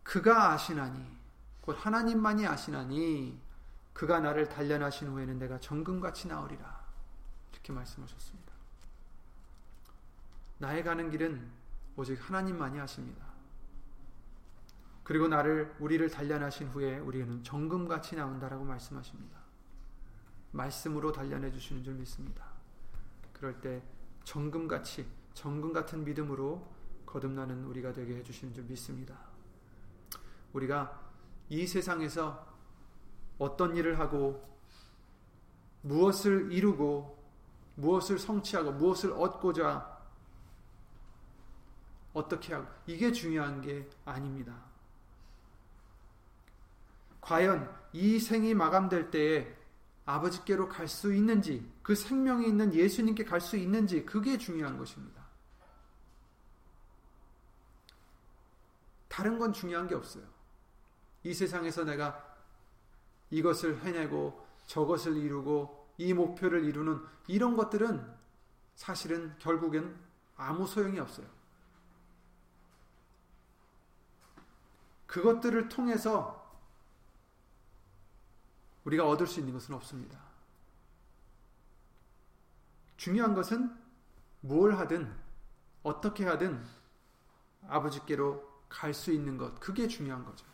그가 0.03 0.51
아시나니 0.51 1.05
곧 1.61 1.77
하나님만이 1.79 2.45
아시나니 2.45 3.41
그가 3.93 4.19
나를 4.19 4.49
단련하신 4.49 5.09
후에는 5.09 5.39
내가 5.39 5.59
정금같이 5.59 6.27
나으리라 6.27 6.83
이렇게 7.51 7.71
말씀하셨습니다. 7.71 8.53
나의 10.57 10.83
가는 10.83 11.09
길은 11.09 11.49
오직 11.95 12.17
하나님만이 12.27 12.79
아십니다. 12.79 13.33
그리고 15.03 15.27
나를 15.27 15.75
우리를 15.79 16.09
단련하신 16.09 16.69
후에 16.69 16.97
우리는 16.99 17.43
정금같이 17.43 18.15
나온다라고 18.15 18.63
말씀하십니다. 18.63 19.37
말씀으로 20.51 21.11
단련해 21.11 21.51
주시는 21.51 21.83
줄 21.83 21.93
믿습니다. 21.95 22.45
그럴 23.33 23.59
때 23.59 23.83
정금같이 24.23 25.05
정금 25.33 25.73
같은 25.73 26.03
믿음으로 26.03 26.71
거듭나는 27.05 27.65
우리가 27.65 27.91
되게 27.91 28.15
해 28.15 28.23
주시는 28.23 28.53
줄 28.53 28.63
믿습니다. 28.63 29.32
우리가 30.53 31.01
이 31.49 31.67
세상에서 31.67 32.47
어떤 33.37 33.75
일을 33.75 33.99
하고 33.99 34.47
무엇을 35.81 36.51
이루고 36.51 37.21
무엇을 37.75 38.19
성취하고 38.19 38.71
무엇을 38.71 39.11
얻고자 39.13 40.01
어떻게 42.13 42.53
하고 42.53 42.67
이게 42.85 43.11
중요한 43.11 43.61
게 43.61 43.89
아닙니다. 44.05 44.55
과연 47.19 47.73
이 47.93 48.19
생이 48.19 48.53
마감될 48.53 49.09
때에 49.09 49.55
아버지께로 50.05 50.67
갈 50.67 50.87
수 50.87 51.13
있는지 51.13 51.71
그 51.81 51.95
생명이 51.95 52.47
있는 52.47 52.73
예수님께 52.73 53.23
갈 53.23 53.39
수 53.41 53.57
있는지 53.57 54.05
그게 54.05 54.37
중요한 54.37 54.77
것입니다. 54.77 55.23
다른 59.07 59.39
건 59.39 59.53
중요한 59.53 59.87
게 59.87 59.95
없어요. 59.95 60.23
이 61.23 61.33
세상에서 61.33 61.83
내가 61.83 62.33
이것을 63.29 63.81
해내고 63.83 64.45
저것을 64.67 65.17
이루고 65.17 65.93
이 65.97 66.13
목표를 66.13 66.65
이루는 66.65 67.01
이런 67.27 67.55
것들은 67.55 68.13
사실은 68.75 69.37
결국엔 69.39 69.95
아무 70.35 70.67
소용이 70.67 70.99
없어요. 70.99 71.27
그것들을 75.07 75.69
통해서 75.69 76.41
우리가 78.83 79.07
얻을 79.07 79.27
수 79.27 79.39
있는 79.39 79.53
것은 79.53 79.75
없습니다. 79.75 80.19
중요한 82.97 83.33
것은 83.33 83.75
뭘 84.41 84.75
하든 84.75 85.13
어떻게 85.83 86.25
하든 86.25 86.65
아버지께로 87.67 88.51
갈 88.69 88.93
수 88.93 89.11
있는 89.11 89.37
것 89.37 89.59
그게 89.59 89.87
중요한 89.87 90.25
거죠. 90.25 90.52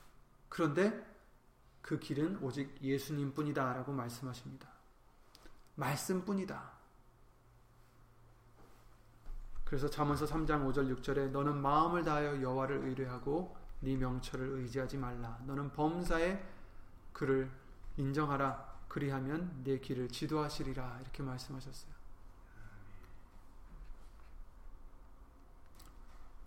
그런데 0.49 1.07
그 1.81 1.99
길은 1.99 2.39
오직 2.41 2.77
예수님 2.81 3.33
뿐이다 3.33 3.73
라고 3.73 3.91
말씀하십니다. 3.91 4.67
말씀 5.75 6.25
뿐이다. 6.25 6.79
그래서 9.63 9.89
잠언서 9.89 10.25
3장 10.25 10.67
5절 10.71 10.95
6절에 10.97 11.29
너는 11.29 11.61
마음을 11.61 12.03
다하여 12.03 12.41
여호와를 12.41 12.87
의뢰하고 12.87 13.55
네 13.81 13.95
명철을 13.95 14.59
의지하지 14.59 14.97
말라. 14.97 15.39
너는 15.45 15.71
범사에 15.71 16.43
그를 17.13 17.49
인정하라. 17.97 18.79
그리하면 18.87 19.61
내 19.63 19.79
길을 19.79 20.09
지도하시리라. 20.09 20.99
이렇게 21.01 21.21
말씀하셨어요. 21.21 21.93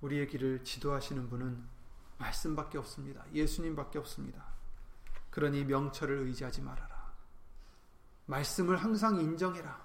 우리의 0.00 0.26
길을 0.26 0.64
지도하시는 0.64 1.28
분은 1.30 1.71
말씀밖에 2.22 2.78
없습니다. 2.78 3.24
예수님밖에 3.32 3.98
없습니다. 3.98 4.46
그러니 5.30 5.64
명철을 5.64 6.18
의지하지 6.18 6.62
말아라. 6.62 7.12
말씀을 8.26 8.76
항상 8.76 9.20
인정해라. 9.20 9.82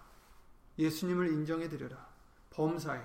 예수님을 0.78 1.30
인정해 1.30 1.67
드려라. 1.67 2.08
범사에. 2.52 3.02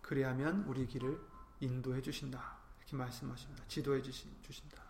그리하면 0.00 0.64
우리 0.66 0.86
길을 0.86 1.20
인도해 1.60 2.00
주신다. 2.00 2.58
이렇게 2.78 2.96
말씀하십니다. 2.96 3.64
지도해 3.66 4.02
주신다. 4.02 4.82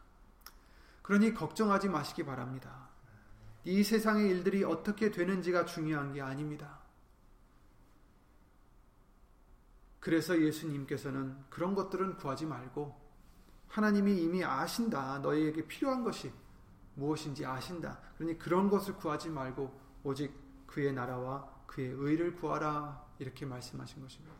그러니 1.02 1.32
걱정하지 1.34 1.88
마시기 1.88 2.24
바랍니다. 2.24 2.88
이 3.64 3.82
세상의 3.82 4.28
일들이 4.28 4.64
어떻게 4.64 5.10
되는지가 5.10 5.64
중요한 5.64 6.12
게 6.12 6.20
아닙니다. 6.20 6.80
그래서 10.00 10.40
예수님께서는 10.40 11.44
그런 11.48 11.74
것들은 11.74 12.16
구하지 12.16 12.46
말고 12.46 13.01
하나님이 13.72 14.22
이미 14.22 14.44
아신다. 14.44 15.18
너희에게 15.20 15.66
필요한 15.66 16.04
것이 16.04 16.30
무엇인지 16.94 17.46
아신다. 17.46 17.98
그러니 18.18 18.38
그런 18.38 18.68
것을 18.68 18.94
구하지 18.96 19.30
말고 19.30 19.80
오직 20.04 20.30
그의 20.66 20.92
나라와 20.92 21.50
그의 21.66 21.88
의를 21.88 22.36
구하라. 22.36 23.02
이렇게 23.18 23.46
말씀하신 23.46 24.02
것입니다. 24.02 24.36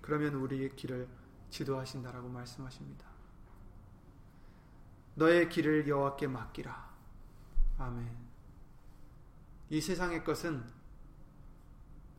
그러면 0.00 0.34
우리의 0.34 0.76
길을 0.76 1.08
지도하신다라고 1.50 2.28
말씀하십니다. 2.28 3.06
너의 5.16 5.48
길을 5.48 5.88
여호와께 5.88 6.28
맡기라. 6.28 6.94
아멘. 7.78 8.08
이 9.70 9.80
세상의 9.80 10.22
것은 10.22 10.64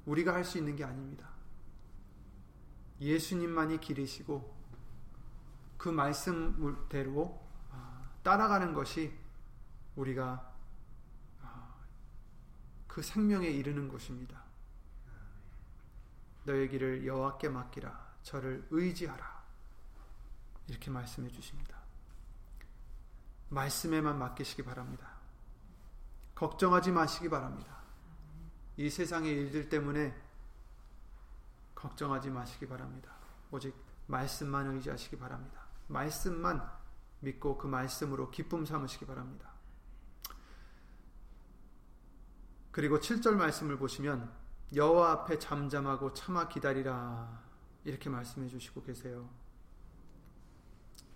우리가 0.05 0.33
할 0.33 0.43
수 0.43 0.57
있는 0.57 0.75
게 0.75 0.83
아닙니다. 0.83 1.29
예수님만이 2.99 3.79
길이시고 3.79 4.60
그 5.81 5.89
말씀대로 5.89 7.41
아, 7.71 8.07
따라가는 8.21 8.75
것이 8.75 9.11
우리가 9.95 10.53
아, 11.41 11.75
그 12.87 13.01
생명에 13.01 13.47
이르는 13.47 13.87
것입니다. 13.87 14.43
너의 16.43 16.69
길을 16.69 17.07
여호와께 17.07 17.49
맡기라. 17.49 18.13
저를 18.21 18.67
의지하라. 18.69 19.43
이렇게 20.67 20.91
말씀해 20.91 21.31
주십니다. 21.31 21.79
말씀에만 23.49 24.19
맡기시기 24.19 24.63
바랍니다. 24.63 25.15
걱정하지 26.35 26.91
마시기 26.91 27.27
바랍니다. 27.27 27.81
이 28.77 28.87
세상의 28.87 29.31
일들 29.33 29.67
때문에 29.67 30.15
걱정하지 31.73 32.29
마시기 32.29 32.67
바랍니다. 32.67 33.15
오직 33.49 33.75
말씀만 34.05 34.75
의지하시기 34.75 35.17
바랍니다. 35.17 35.70
말씀만 35.91 36.67
믿고 37.19 37.57
그 37.57 37.67
말씀으로 37.67 38.31
기쁨 38.31 38.65
삼으시기 38.65 39.05
바랍니다. 39.05 39.51
그리고 42.71 42.99
7절 42.99 43.35
말씀을 43.35 43.77
보시면 43.77 44.31
여호와 44.73 45.11
앞에 45.11 45.39
잠잠하고 45.39 46.13
참아 46.13 46.47
기다리라 46.47 47.41
이렇게 47.83 48.09
말씀해 48.09 48.47
주시고 48.47 48.83
계세요. 48.83 49.29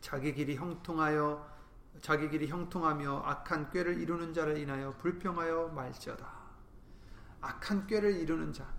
자기 0.02 0.34
길이 0.34 0.56
형통하여 0.56 1.56
자기 2.02 2.30
길이 2.30 2.48
형통하며 2.48 3.24
악한 3.26 3.72
꾀를 3.72 4.00
이루는 4.00 4.34
자를 4.34 4.58
인하여 4.58 4.96
불평하여 4.98 5.70
말지어다. 5.70 6.46
악한 7.42 7.88
꾀를 7.88 8.18
이루는 8.18 8.52
자, 8.52 8.72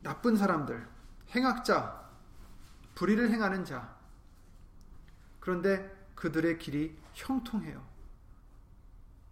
나쁜 0.00 0.36
사람들, 0.36 0.88
행악자, 1.34 2.09
불의를 3.00 3.30
행하는 3.30 3.64
자. 3.64 3.96
그런데 5.40 5.90
그들의 6.14 6.58
길이 6.58 6.98
형통해요. 7.14 7.82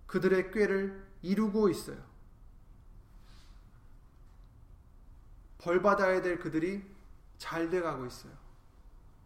그들의 0.06 0.52
꾀를 0.52 1.06
이루고 1.20 1.68
있어요. 1.68 2.02
벌 5.58 5.82
받아야 5.82 6.22
될 6.22 6.38
그들이 6.38 6.82
잘 7.36 7.68
돼가고 7.68 8.06
있어요. 8.06 8.32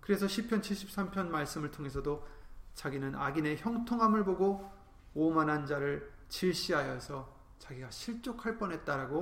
그래서 0.00 0.26
시편 0.26 0.60
73편 0.60 1.28
말씀을 1.28 1.70
통해서도 1.70 2.26
자기는 2.74 3.14
악인의 3.14 3.58
형통함을 3.58 4.24
보고 4.24 4.72
오만한 5.14 5.66
자를 5.66 6.12
질시하여서 6.28 7.32
자기가 7.60 7.92
실족할 7.92 8.58
뻔했다라고 8.58 9.20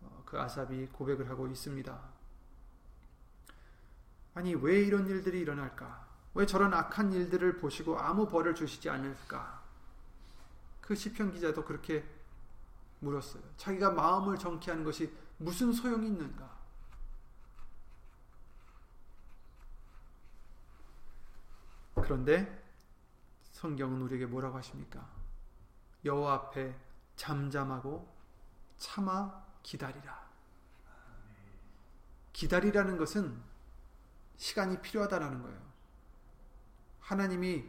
어, 0.00 0.22
그 0.24 0.40
아삽이 0.40 0.86
고백을 0.86 1.28
하고 1.28 1.48
있습니다. 1.48 2.13
아니 4.34 4.54
왜 4.54 4.80
이런 4.80 5.06
일들이 5.06 5.40
일어날까? 5.40 6.04
왜 6.34 6.46
저런 6.46 6.74
악한 6.74 7.12
일들을 7.12 7.58
보시고 7.58 7.98
아무 7.98 8.28
벌을 8.28 8.54
주시지 8.54 8.90
않을까? 8.90 9.62
그 10.80 10.94
시편 10.94 11.32
기자도 11.32 11.64
그렇게 11.64 12.04
물었어요. 13.00 13.42
자기가 13.56 13.90
마음을 13.90 14.36
정케 14.38 14.70
하는 14.70 14.84
것이 14.84 15.12
무슨 15.38 15.72
소용이 15.72 16.08
있는가? 16.08 16.52
그런데 21.94 22.62
성경은 23.52 24.02
우리에게 24.02 24.26
뭐라고 24.26 24.58
하십니까? 24.58 25.08
여호와 26.04 26.34
앞에 26.34 26.76
잠잠하고 27.16 28.12
참아 28.76 29.42
기다리라. 29.62 30.24
기다리라는 32.32 32.98
것은 32.98 33.40
시간이 34.36 34.80
필요하다라는 34.80 35.42
거예요. 35.42 35.58
하나님이 37.00 37.64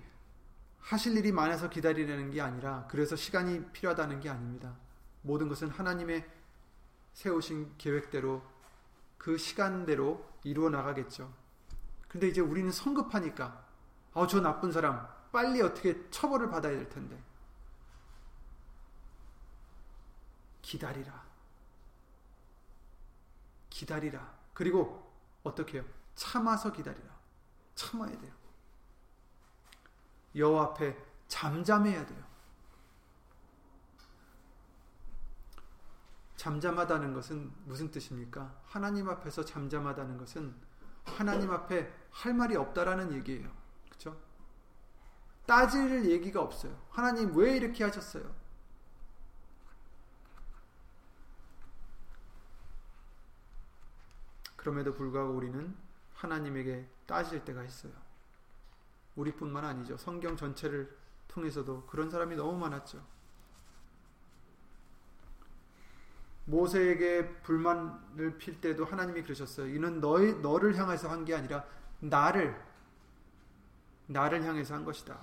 하실 0.79 1.17
일이 1.17 1.31
많아서 1.31 1.69
기다리려는 1.69 2.31
게 2.31 2.41
아니라 2.41 2.87
그래서 2.89 3.15
시간이 3.15 3.71
필요하다는 3.71 4.19
게 4.19 4.29
아닙니다. 4.29 4.75
모든 5.21 5.49
것은 5.49 5.69
하나님의 5.69 6.29
세우신 7.13 7.75
계획대로 7.77 8.43
그 9.17 9.37
시간대로 9.37 10.29
이루어 10.43 10.69
나가겠죠. 10.69 11.33
근데 12.07 12.27
이제 12.27 12.41
우리는 12.41 12.71
성급하니까 12.71 13.65
아, 14.13 14.27
저 14.27 14.39
나쁜 14.39 14.71
사람 14.71 15.07
빨리 15.31 15.61
어떻게 15.61 16.09
처벌을 16.11 16.49
받아야 16.49 16.73
될 16.73 16.87
텐데. 16.87 17.21
기다리라. 20.61 21.25
기다리라. 23.69 24.33
그리고 24.53 25.11
어떻게 25.43 25.79
해요? 25.79 25.94
참아서 26.15 26.71
기다리라. 26.71 27.13
참아야 27.75 28.17
돼요. 28.17 28.33
여호와 30.35 30.63
앞에 30.63 30.97
잠잠해야 31.27 32.05
돼요. 32.05 32.23
잠잠하다는 36.35 37.13
것은 37.13 37.51
무슨 37.65 37.89
뜻입니까? 37.91 38.61
하나님 38.65 39.09
앞에서 39.09 39.43
잠잠하다는 39.45 40.17
것은 40.17 40.55
하나님 41.03 41.51
앞에 41.51 41.91
할 42.11 42.33
말이 42.33 42.55
없다라는 42.55 43.13
얘기예요. 43.13 43.65
따질 45.45 46.09
얘기가 46.09 46.41
없어요. 46.41 46.75
하나님 46.89 47.35
왜 47.37 47.55
이렇게 47.55 47.83
하셨어요? 47.83 48.33
그럼에도 54.55 54.93
불구하고 54.95 55.33
우리는 55.33 55.75
하나님에게 56.25 56.87
따질 57.05 57.45
때가 57.45 57.63
있어요. 57.63 57.93
우리뿐만 59.15 59.63
아니죠. 59.63 59.97
성경 59.97 60.35
전체를 60.35 60.95
통해서도 61.27 61.85
그런 61.85 62.09
사람이 62.09 62.35
너무 62.35 62.57
많았죠. 62.57 63.05
모세에게 66.45 67.41
불만을 67.41 68.37
필 68.37 68.61
때도 68.61 68.85
하나님이 68.85 69.23
그러셨어요. 69.23 69.67
이는 69.73 69.99
너희 69.99 70.33
너를 70.41 70.77
향해서 70.77 71.09
한 71.09 71.25
게 71.25 71.33
아니라 71.33 71.65
나를 71.99 72.55
나를 74.07 74.43
향해서 74.43 74.75
한 74.75 74.85
것이다. 74.85 75.17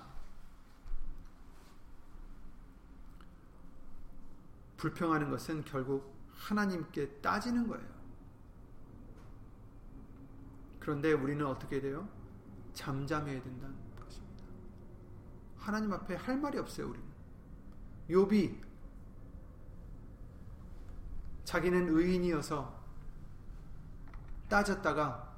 불평하는 4.77 5.29
것은 5.29 5.63
결국 5.63 6.13
하나님께 6.33 7.21
따지는 7.21 7.67
거예요. 7.69 7.92
그런데 10.83 11.13
우리는 11.13 11.45
어떻게 11.47 11.79
돼요? 11.79 12.09
잠잠해야 12.73 13.41
된다는 13.41 13.73
것입니다. 13.95 14.43
하나님 15.55 15.93
앞에 15.93 16.15
할 16.15 16.37
말이 16.37 16.57
없어요, 16.57 16.89
우리는. 16.89 17.07
욥이 18.09 18.61
자기는 21.45 21.87
의인이어서 21.87 22.83
따졌다가 24.49 25.33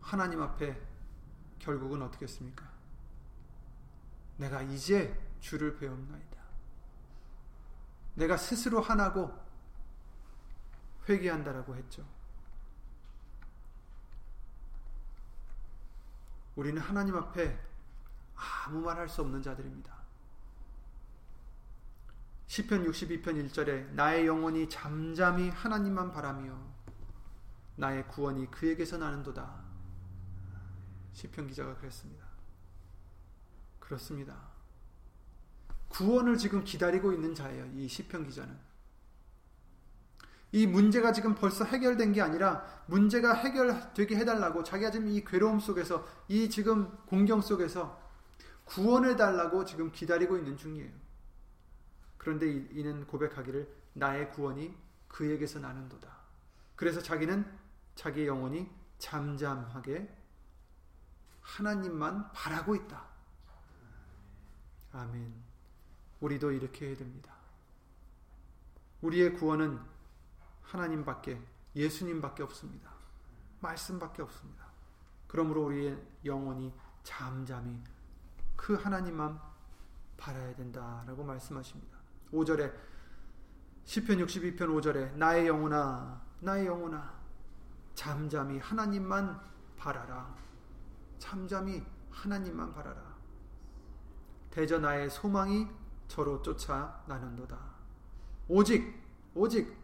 하나님 0.00 0.42
앞에 0.42 0.84
결국은 1.60 2.02
어떻게 2.02 2.24
했습니까? 2.24 2.68
내가 4.36 4.62
이제 4.62 5.16
주를 5.38 5.76
배웠나이다. 5.76 6.40
내가 8.16 8.36
스스로 8.36 8.80
하나고 8.80 9.32
회개한다라고 11.08 11.76
했죠. 11.76 12.04
우리는 16.60 16.78
하나님 16.78 17.16
앞에 17.16 17.58
아무 18.34 18.80
말 18.82 18.98
할 18.98 19.08
수 19.08 19.22
없는 19.22 19.42
자들입니다. 19.42 19.94
시편 22.48 22.84
62편 22.84 23.24
1절에 23.48 23.92
나의 23.92 24.26
영혼이 24.26 24.68
잠잠히 24.68 25.48
하나님만 25.48 26.12
바라며 26.12 26.58
나의 27.76 28.06
구원이 28.08 28.50
그에게서 28.50 28.98
나는도다. 28.98 29.62
시편 31.14 31.46
기자가 31.46 31.76
그랬습니다. 31.76 32.26
그렇습니다. 33.78 34.36
구원을 35.88 36.36
지금 36.36 36.62
기다리고 36.62 37.14
있는 37.14 37.34
자예요. 37.34 37.64
이 37.72 37.88
시편 37.88 38.26
기자는. 38.26 38.69
이 40.52 40.66
문제가 40.66 41.12
지금 41.12 41.34
벌써 41.34 41.64
해결된 41.64 42.12
게 42.12 42.20
아니라 42.20 42.64
문제가 42.86 43.34
해결되게 43.34 44.16
해달라고 44.16 44.64
자기가 44.64 44.90
지금 44.90 45.08
이 45.08 45.24
괴로움 45.24 45.60
속에서 45.60 46.06
이 46.28 46.50
지금 46.50 46.90
공경 47.06 47.40
속에서 47.40 48.00
구원을 48.64 49.16
달라고 49.16 49.64
지금 49.64 49.92
기다리고 49.92 50.36
있는 50.36 50.56
중이에요. 50.56 50.90
그런데 52.16 52.46
이는 52.72 53.06
고백하기를 53.06 53.68
나의 53.94 54.30
구원이 54.30 54.76
그에게서 55.08 55.58
나는도다. 55.60 56.08
그래서 56.76 57.00
자기는 57.00 57.44
자기의 57.94 58.26
영혼이 58.26 58.68
잠잠하게 58.98 60.08
하나님만 61.40 62.32
바라고 62.32 62.74
있다. 62.74 63.04
아멘. 64.92 65.32
우리도 66.20 66.52
이렇게 66.52 66.88
해야 66.88 66.96
됩니다. 66.96 67.34
우리의 69.00 69.34
구원은 69.34 69.80
하나님밖에 70.70 71.40
예수님밖에 71.74 72.42
없습니다. 72.44 72.90
말씀밖에 73.60 74.22
없습니다. 74.22 74.66
그러므로 75.26 75.66
우리의 75.66 76.00
영혼이 76.24 76.72
잠잠히 77.02 77.82
그 78.56 78.74
하나님만 78.74 79.40
바라야 80.16 80.54
된다라고 80.54 81.24
말씀하십니다. 81.24 81.98
5절에 82.32 82.72
시편 83.84 84.18
62편 84.18 84.58
5절에 84.58 85.14
나의 85.14 85.46
영혼아 85.46 86.20
나의 86.40 86.66
영혼아 86.66 87.20
잠잠히 87.94 88.58
하나님만 88.58 89.40
바라라. 89.76 90.34
잠잠히 91.18 91.84
하나님만 92.10 92.72
바라라. 92.72 93.16
대저 94.50 94.78
나의 94.78 95.10
소망이 95.10 95.68
저로 96.08 96.42
쫓아 96.42 97.02
나는도다. 97.06 97.58
오직 98.48 99.00
오직 99.34 99.79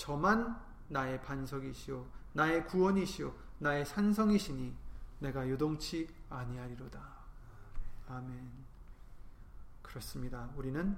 저만 0.00 0.58
나의 0.88 1.20
반석이시오 1.20 2.06
나의 2.32 2.66
구원이시오 2.66 3.34
나의 3.58 3.84
산성이시니 3.84 4.74
내가 5.18 5.46
요동치 5.46 6.08
아니하리로다. 6.30 6.98
아멘. 8.08 8.50
그렇습니다. 9.82 10.48
우리는 10.56 10.96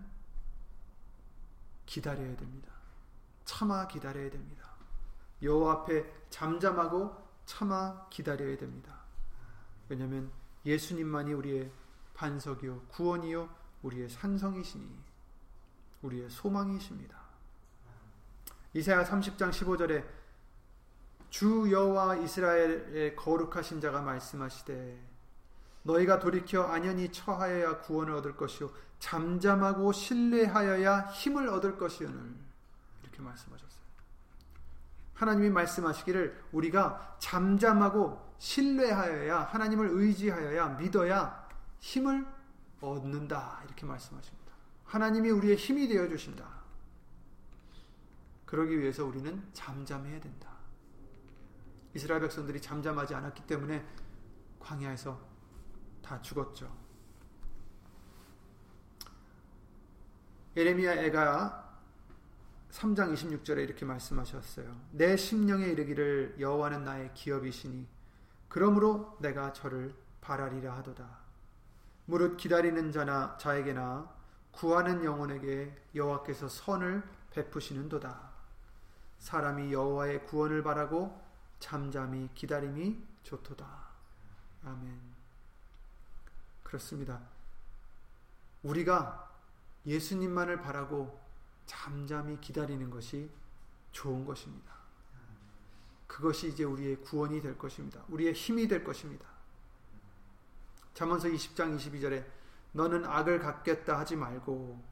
기다려야 1.84 2.36
됩니다. 2.36 2.70
참아 3.44 3.88
기다려야 3.88 4.30
됩니다. 4.30 4.70
여호와 5.42 5.72
앞에 5.72 6.28
잠잠하고 6.30 7.26
참아 7.44 8.06
기다려야 8.08 8.56
됩니다. 8.56 9.00
왜냐하면 9.88 10.30
예수님만이 10.64 11.32
우리의 11.32 11.72
반석이요 12.14 12.82
구원이요 12.82 13.52
우리의 13.82 14.08
산성이시니 14.08 14.96
우리의 16.02 16.30
소망이십니다. 16.30 17.21
이사야 18.74 19.04
30장 19.04 19.50
15절에 19.50 20.04
주 21.30 21.70
여호와 21.70 22.16
이스라엘의 22.16 23.16
거룩하신 23.16 23.80
자가 23.80 24.02
말씀하시되 24.02 25.12
너희가 25.84 26.18
돌이켜 26.18 26.62
안연히 26.62 27.10
처하여야 27.10 27.80
구원을 27.80 28.14
얻을 28.14 28.36
것이요 28.36 28.70
잠잠하고 28.98 29.92
신뢰하여야 29.92 31.08
힘을 31.08 31.48
얻을 31.48 31.76
것이오늘 31.76 32.34
이렇게 33.02 33.20
말씀하셨어요. 33.20 33.82
하나님이 35.14 35.50
말씀하시기를 35.50 36.42
우리가 36.52 37.16
잠잠하고 37.18 38.34
신뢰하여야 38.38 39.40
하나님을 39.40 39.88
의지하여야 39.92 40.68
믿어야 40.78 41.48
힘을 41.80 42.26
얻는다 42.80 43.62
이렇게 43.64 43.86
말씀하십니다. 43.86 44.52
하나님이 44.84 45.30
우리의 45.30 45.56
힘이 45.56 45.88
되어 45.88 46.08
주신다. 46.08 46.61
그러기 48.52 48.78
위해서 48.78 49.06
우리는 49.06 49.42
잠잠해야 49.54 50.20
된다. 50.20 50.50
이스라엘 51.94 52.20
백성들이 52.20 52.60
잠잠하지 52.60 53.14
않았기 53.14 53.46
때문에 53.46 53.82
광야에서 54.60 55.18
다 56.02 56.20
죽었죠. 56.20 56.70
예레미야 60.54 60.96
애가 60.96 61.80
3장 62.72 63.14
26절에 63.14 63.64
이렇게 63.64 63.86
말씀하셨어요. 63.86 64.78
내 64.90 65.16
심령에 65.16 65.68
이르기를 65.68 66.36
여호와는 66.38 66.84
나의 66.84 67.14
기업이시니 67.14 67.88
그러므로 68.48 69.16
내가 69.22 69.54
저를 69.54 69.94
바라리라 70.20 70.76
하도다. 70.76 71.08
무릇 72.04 72.36
기다리는 72.36 72.92
자나 72.92 73.38
자에게나 73.38 74.14
구하는 74.50 75.04
영혼에게 75.04 75.74
여호와께서 75.94 76.50
선을 76.50 77.02
베푸시는도다. 77.30 78.31
사람이 79.22 79.72
여호와의 79.72 80.26
구원을 80.26 80.64
바라고 80.64 81.22
잠잠히 81.60 82.28
기다림이 82.34 83.00
좋도다. 83.22 83.64
아멘. 84.64 85.00
그렇습니다. 86.64 87.20
우리가 88.64 89.30
예수님만을 89.86 90.60
바라고 90.60 91.20
잠잠히 91.66 92.40
기다리는 92.40 92.90
것이 92.90 93.30
좋은 93.92 94.24
것입니다. 94.24 94.72
그것이 96.08 96.48
이제 96.48 96.64
우리의 96.64 96.96
구원이 96.96 97.40
될 97.40 97.56
것입니다. 97.56 98.02
우리의 98.08 98.32
힘이 98.32 98.66
될 98.66 98.82
것입니다. 98.82 99.24
잠언서 100.94 101.28
20장 101.28 101.76
22절에 101.76 102.26
너는 102.72 103.04
악을 103.04 103.38
갚겠다 103.38 104.00
하지 104.00 104.16
말고 104.16 104.82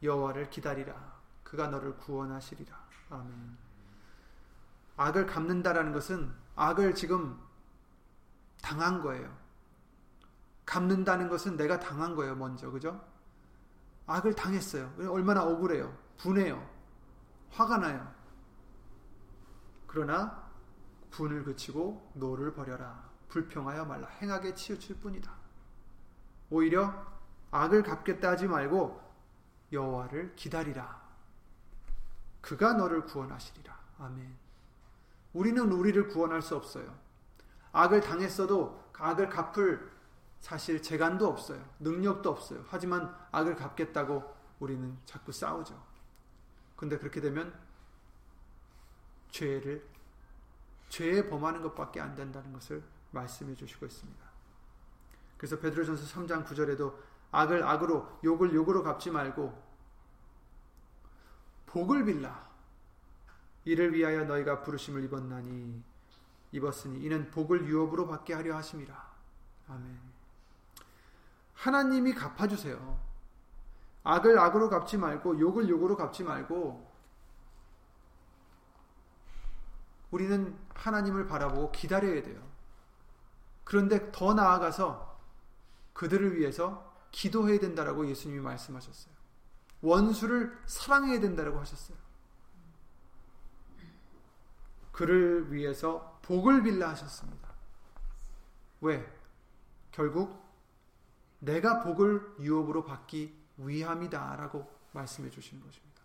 여호와를 0.00 0.48
기다리라. 0.48 1.18
그가 1.42 1.66
너를 1.66 1.96
구원하시리라. 1.96 2.88
아멘. 3.10 3.59
악을 5.00 5.24
갚는다라는 5.24 5.92
것은 5.92 6.30
악을 6.56 6.94
지금 6.94 7.40
당한 8.60 9.00
거예요. 9.00 9.34
갚는다는 10.66 11.30
것은 11.30 11.56
내가 11.56 11.80
당한 11.80 12.14
거예요, 12.14 12.34
먼저. 12.34 12.70
그죠? 12.70 13.02
악을 14.06 14.34
당했어요. 14.34 14.92
얼마나 15.10 15.42
억울해요. 15.42 15.96
분해요. 16.18 16.68
화가 17.50 17.78
나요. 17.78 18.14
그러나 19.86 20.50
분을 21.10 21.44
그치고 21.44 22.12
노를 22.14 22.52
버려라. 22.52 23.08
불평하여 23.30 23.86
말라. 23.86 24.06
행악에 24.20 24.54
치우칠 24.54 25.00
뿐이다. 25.00 25.32
오히려 26.50 27.06
악을 27.50 27.84
갚겠다 27.84 28.32
하지 28.32 28.46
말고 28.46 29.00
여호와를 29.72 30.36
기다리라. 30.36 31.00
그가 32.42 32.74
너를 32.74 33.06
구원하시리라. 33.06 33.74
아멘. 33.98 34.49
우리는 35.32 35.70
우리를 35.70 36.08
구원할 36.08 36.42
수 36.42 36.56
없어요. 36.56 36.98
악을 37.72 38.00
당했어도 38.00 38.90
악을 38.94 39.28
갚을 39.28 39.90
사실 40.40 40.82
재간도 40.82 41.26
없어요. 41.26 41.62
능력도 41.78 42.30
없어요. 42.30 42.64
하지만 42.68 43.14
악을 43.30 43.56
갚겠다고 43.56 44.22
우리는 44.58 44.96
자꾸 45.04 45.32
싸우죠. 45.32 45.80
근데 46.76 46.98
그렇게 46.98 47.20
되면 47.20 47.52
죄를 49.30 49.86
죄에 50.88 51.28
범하는 51.28 51.62
것밖에 51.62 52.00
안 52.00 52.14
된다는 52.14 52.52
것을 52.52 52.82
말씀해 53.12 53.54
주시고 53.54 53.86
있습니다. 53.86 54.30
그래서 55.36 55.58
베드로전서 55.58 56.20
3장 56.20 56.44
9절에도 56.44 56.94
악을 57.30 57.62
악으로 57.62 58.18
욕을 58.24 58.52
욕으로 58.54 58.82
갚지 58.82 59.10
말고 59.10 59.70
복을 61.66 62.04
빌라 62.04 62.49
이를 63.70 63.94
위하여 63.94 64.24
너희가 64.24 64.62
부르심을 64.62 65.04
입었나니 65.04 65.80
입었으니 66.50 67.04
이는 67.04 67.30
복을 67.30 67.66
유업으로 67.66 68.08
받게 68.08 68.34
하려 68.34 68.56
하심이라. 68.56 69.10
아멘. 69.68 70.00
하나님이 71.54 72.14
갚아 72.14 72.48
주세요. 72.48 72.98
악을 74.02 74.36
악으로 74.40 74.68
갚지 74.70 74.96
말고 74.96 75.38
욕을 75.38 75.68
욕으로 75.68 75.96
갚지 75.96 76.24
말고 76.24 76.90
우리는 80.10 80.58
하나님을 80.74 81.28
바라보고 81.28 81.70
기다려야 81.70 82.24
돼요. 82.24 82.42
그런데 83.62 84.10
더 84.10 84.34
나아가서 84.34 85.16
그들을 85.92 86.36
위해서 86.36 86.92
기도해야 87.12 87.60
된다라고 87.60 88.08
예수님이 88.08 88.40
말씀하셨어요. 88.40 89.14
원수를 89.82 90.58
사랑해야 90.66 91.20
된다라고 91.20 91.60
하셨어요. 91.60 92.09
그를 94.92 95.52
위해서 95.52 96.18
복을 96.22 96.62
빌라 96.62 96.90
하셨습니다. 96.90 97.48
왜? 98.80 99.06
결국 99.90 100.40
내가 101.38 101.80
복을 101.80 102.36
유업으로 102.40 102.84
받기 102.84 103.34
위함이다라고 103.58 104.70
말씀해 104.92 105.30
주시는 105.30 105.62
것입니다. 105.62 106.02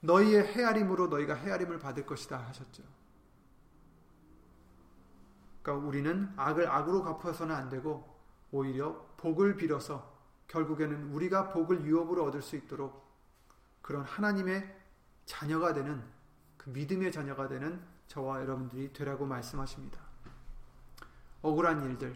너희의 0.00 0.44
헤아림으로 0.46 1.08
너희가 1.08 1.34
헤아림을 1.34 1.78
받을 1.78 2.06
것이다 2.06 2.38
하셨죠. 2.38 2.82
그러니까 5.62 5.86
우리는 5.86 6.32
악을 6.36 6.68
악으로 6.68 7.02
갚아서는 7.02 7.54
안 7.54 7.68
되고 7.68 8.18
오히려 8.50 9.06
복을 9.18 9.56
빌어서 9.56 10.18
결국에는 10.48 11.12
우리가 11.12 11.50
복을 11.50 11.84
유업으로 11.84 12.24
얻을 12.24 12.42
수 12.42 12.56
있도록 12.56 13.08
그런 13.82 14.04
하나님의 14.04 14.76
자녀가 15.26 15.72
되는 15.72 16.02
그 16.60 16.68
믿음의 16.68 17.10
자녀가 17.10 17.48
되는 17.48 17.82
저와 18.06 18.42
여러분들이 18.42 18.92
되라고 18.92 19.24
말씀하십니다. 19.24 19.98
억울한 21.40 21.82
일들, 21.84 22.14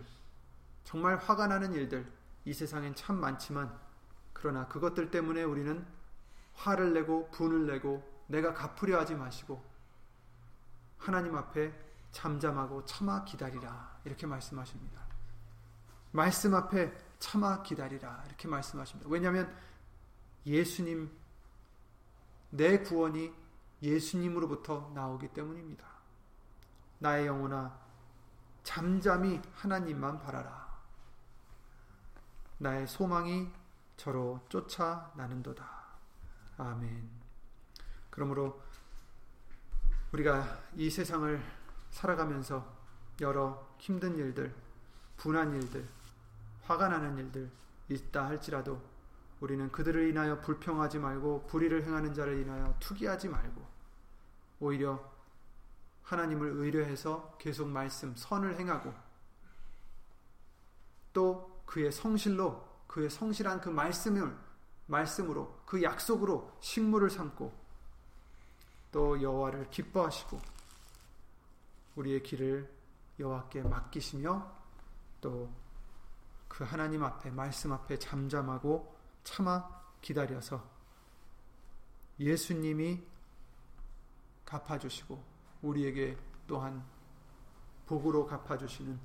정말 0.85 1.17
화가 1.17 1.47
나는 1.47 1.73
일들 1.73 2.07
이 2.45 2.53
세상엔 2.53 2.95
참 2.95 3.17
많지만 3.17 3.75
그러나 4.35 4.69
그것들 4.69 5.11
때문에 5.11 5.45
우리는 5.45 5.87
화를 6.57 6.93
내고 6.93 7.31
분을 7.31 7.67
내고 7.67 8.07
내가 8.27 8.53
갚으려 8.53 9.01
하지 9.01 9.15
마시고 9.15 9.65
하나님 10.99 11.35
앞에 11.37 11.73
잠잠하고 12.13 12.85
참아 12.85 13.25
기다리라 13.25 13.99
이렇게 14.05 14.27
말씀하십니다. 14.27 15.01
말씀 16.13 16.55
앞에 16.55 16.93
참아 17.19 17.63
기다리라 17.63 18.23
이렇게 18.27 18.47
말씀하십니다. 18.47 19.09
왜냐하면 19.11 19.57
예수님 20.45 21.11
내 22.51 22.81
구원이 22.81 23.44
예수님으로부터 23.85 24.91
나오기 24.95 25.29
때문입니다. 25.29 25.85
나의 26.99 27.27
영혼아 27.27 27.79
잠잠히 28.63 29.41
하나님만 29.53 30.21
바라라. 30.21 30.65
나의 32.59 32.87
소망이 32.87 33.51
저로 33.97 34.41
쫓아나는도다. 34.49 35.69
아멘. 36.57 37.09
그러므로 38.11 38.63
우리가 40.13 40.61
이 40.77 40.89
세상을 40.89 41.43
살아가면서 41.91 42.67
여러 43.21 43.69
힘든 43.79 44.17
일들, 44.17 44.55
분한 45.17 45.55
일들, 45.55 45.87
화가 46.63 46.89
나는 46.89 47.19
일들 47.19 47.51
있다 47.89 48.27
할지라도 48.27 48.81
우리는 49.41 49.71
그들을 49.71 50.09
인하여 50.09 50.41
불평하지 50.41 50.99
말고 50.99 51.47
불의를 51.47 51.85
행하는 51.85 52.15
자를 52.15 52.39
인하여 52.39 52.75
투기하지 52.81 53.29
말고 53.29 53.74
오히려 54.61 55.13
하나님을 56.03 56.49
의뢰해서 56.49 57.37
계속 57.39 57.69
말씀, 57.69 58.15
선을 58.15 58.59
행하고 58.59 58.93
또 61.13 61.63
그의 61.67 61.93
성실로 61.93 62.67
그의 62.87 63.11
성실한 63.11 63.61
그 63.61 63.69
말씀을 63.69 64.37
말씀으로 64.87 65.61
그 65.65 65.83
약속으로 65.83 66.57
식물을 66.61 67.11
삼고 67.11 67.53
또 68.93 69.21
여호와를 69.21 69.71
기뻐하시고 69.71 70.41
우리의 71.97 72.23
길을 72.23 72.71
여호와께 73.19 73.63
맡기시며 73.63 74.53
또 75.21 75.65
그 76.57 76.63
하나님 76.63 77.03
앞에 77.03 77.33
말씀 77.33 77.73
앞에 77.73 77.99
잠잠하고 77.99 78.97
참아 79.25 79.69
기다려서 80.01 80.65
예수님이 82.21 83.03
갚아주시고 84.55 85.21
우리에게 85.63 86.17
또한 86.47 86.85
복으로 87.87 88.27
갚아주시는 88.27 88.99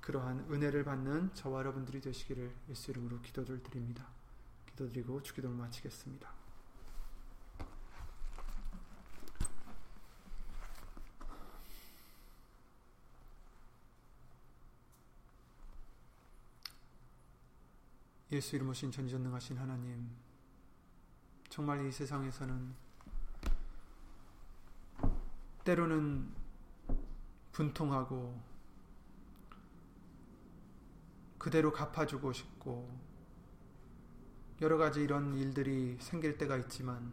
그러한 0.00 0.46
은혜를 0.50 0.84
받는 0.84 1.32
저와 1.34 1.60
여러분들이 1.60 2.00
되시기를 2.00 2.52
예수 2.68 2.90
이름으로 2.90 3.20
기도를 3.20 3.62
드립니다. 3.62 4.06
기도드리고 4.66 5.22
주기도를 5.22 5.56
마치겠습니다. 5.56 6.28
예수 18.32 18.56
이름 18.56 18.70
오신 18.70 18.90
전지전능하신 18.90 19.56
하나님 19.56 20.10
정말 21.48 21.86
이 21.86 21.92
세상에서는 21.92 22.83
때로는 25.64 26.30
분통하고 27.52 28.38
그대로 31.38 31.72
갚아주고 31.72 32.32
싶고 32.32 32.88
여러 34.60 34.76
가지 34.76 35.02
이런 35.02 35.34
일들이 35.34 35.96
생길 36.00 36.38
때가 36.38 36.56
있지만 36.58 37.12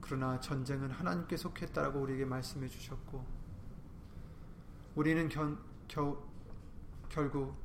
그러나 0.00 0.38
전쟁은 0.40 0.90
하나님께 0.90 1.36
속했다라고 1.36 2.00
우리에게 2.00 2.24
말씀해 2.24 2.68
주셨고 2.68 3.24
우리는 4.94 5.28
견, 5.28 5.58
겨, 5.88 6.22
결국 7.08 7.56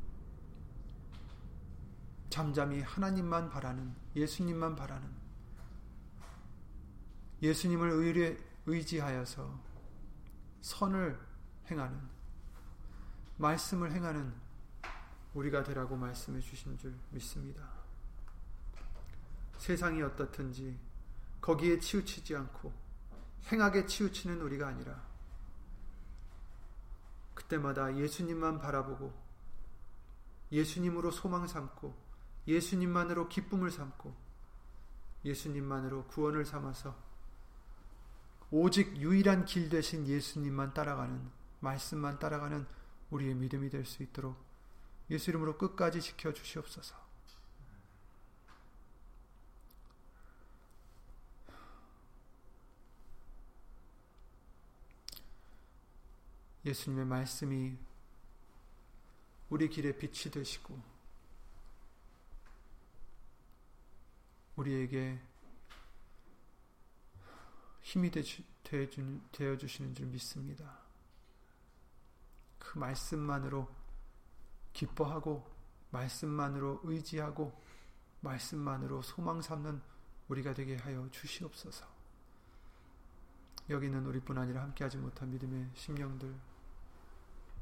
잠잠히 2.29 2.81
하나님만 2.81 3.49
바라는 3.49 3.93
예수님만 4.15 4.75
바라는 4.75 5.18
예수님을 7.41 7.89
의뢰, 7.89 8.37
의지하여서 8.65 9.59
선을 10.61 11.19
행하는 11.69 11.99
말씀을 13.37 13.91
행하는 13.91 14.33
우리가 15.33 15.63
되라고 15.63 15.95
말씀해 15.95 16.41
주신 16.41 16.77
줄 16.77 16.93
믿습니다. 17.11 17.69
세상이 19.57 20.01
어떻든지 20.01 20.77
거기에 21.39 21.79
치우치지 21.79 22.35
않고 22.35 22.73
행하게 23.51 23.85
치우치는 23.85 24.41
우리가 24.41 24.67
아니라 24.67 25.01
그때마다 27.33 27.95
예수님만 27.95 28.59
바라보고 28.59 29.13
예수님으로 30.51 31.11
소망 31.11 31.47
삼고 31.47 31.95
예수님만으로 32.47 33.29
기쁨을 33.29 33.71
삼고 33.71 34.13
예수님만으로 35.23 36.05
구원을 36.07 36.45
삼아서 36.45 37.08
오직 38.51 38.97
유일한 38.97 39.45
길 39.45 39.69
되신 39.69 40.07
예수님만 40.07 40.73
따라가는 40.73 41.29
말씀만 41.59 42.19
따라가는 42.19 42.65
우리의 43.11 43.35
믿음이 43.35 43.69
될 43.69 43.85
수 43.85 44.03
있도록 44.03 44.37
예수 45.09 45.31
이름으로 45.31 45.57
끝까지 45.57 46.01
지켜 46.01 46.31
주시옵소서. 46.31 46.95
예수님의 56.65 57.05
말씀이 57.05 57.77
우리 59.49 59.69
길에 59.69 59.97
빛이 59.97 60.31
되시고 60.31 60.79
우리에게 64.57 65.19
힘이 67.89 68.11
되어 68.11 69.57
주시는 69.57 69.95
줄 69.95 70.05
믿습니다. 70.05 70.77
그 72.59 72.77
말씀만으로 72.77 73.67
기뻐하고 74.73 75.49
말씀만으로 75.89 76.81
의지하고 76.83 77.51
말씀만으로 78.19 79.01
소망 79.01 79.41
삼는 79.41 79.81
우리가 80.27 80.53
되게 80.53 80.75
하여 80.75 81.09
주시옵소서. 81.09 81.87
여기는 83.71 84.05
우리뿐 84.05 84.37
아니라 84.37 84.61
함께하지 84.61 84.97
못한 84.97 85.31
믿음의 85.31 85.71
심령들 85.73 86.31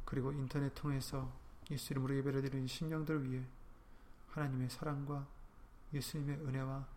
그리고 0.03 0.33
인터넷 0.33 0.75
통해서 0.75 1.31
예수 1.71 1.93
이름으로 1.93 2.13
예배를 2.17 2.41
드리는 2.41 2.67
심령들 2.67 3.23
위해 3.23 3.45
하나님의 4.31 4.71
사랑과 4.71 5.25
예수님의 5.93 6.35
은혜와 6.39 6.96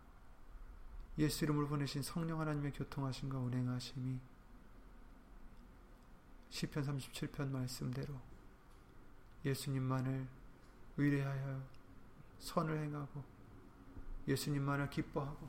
예수 1.21 1.45
이름으로 1.45 1.67
보내신 1.67 2.01
성령 2.01 2.41
하나님의 2.41 2.71
교통하심과 2.71 3.37
운행하심이 3.37 4.19
시편 6.49 6.83
37편 6.83 7.49
말씀대로 7.49 8.19
예수님만을 9.45 10.27
의뢰하여 10.97 11.61
선을 12.39 12.85
행하고 12.85 13.23
예수님만을 14.27 14.89
기뻐하고 14.89 15.47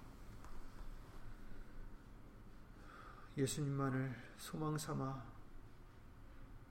예수님만을 3.38 4.14
소망 4.36 4.76
삼아 4.76 5.24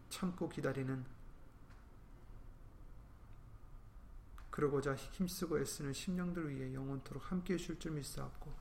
참고 0.10 0.48
기다리는 0.48 1.04
그러고자 4.52 4.96
힘쓰고 4.96 5.60
애쓰는 5.60 5.92
심령들 5.92 6.52
위해 6.52 6.72
영원토록 6.72 7.32
함께 7.32 7.56
해줄 7.56 7.80
줄 7.80 7.94
믿사옵고 7.94 8.61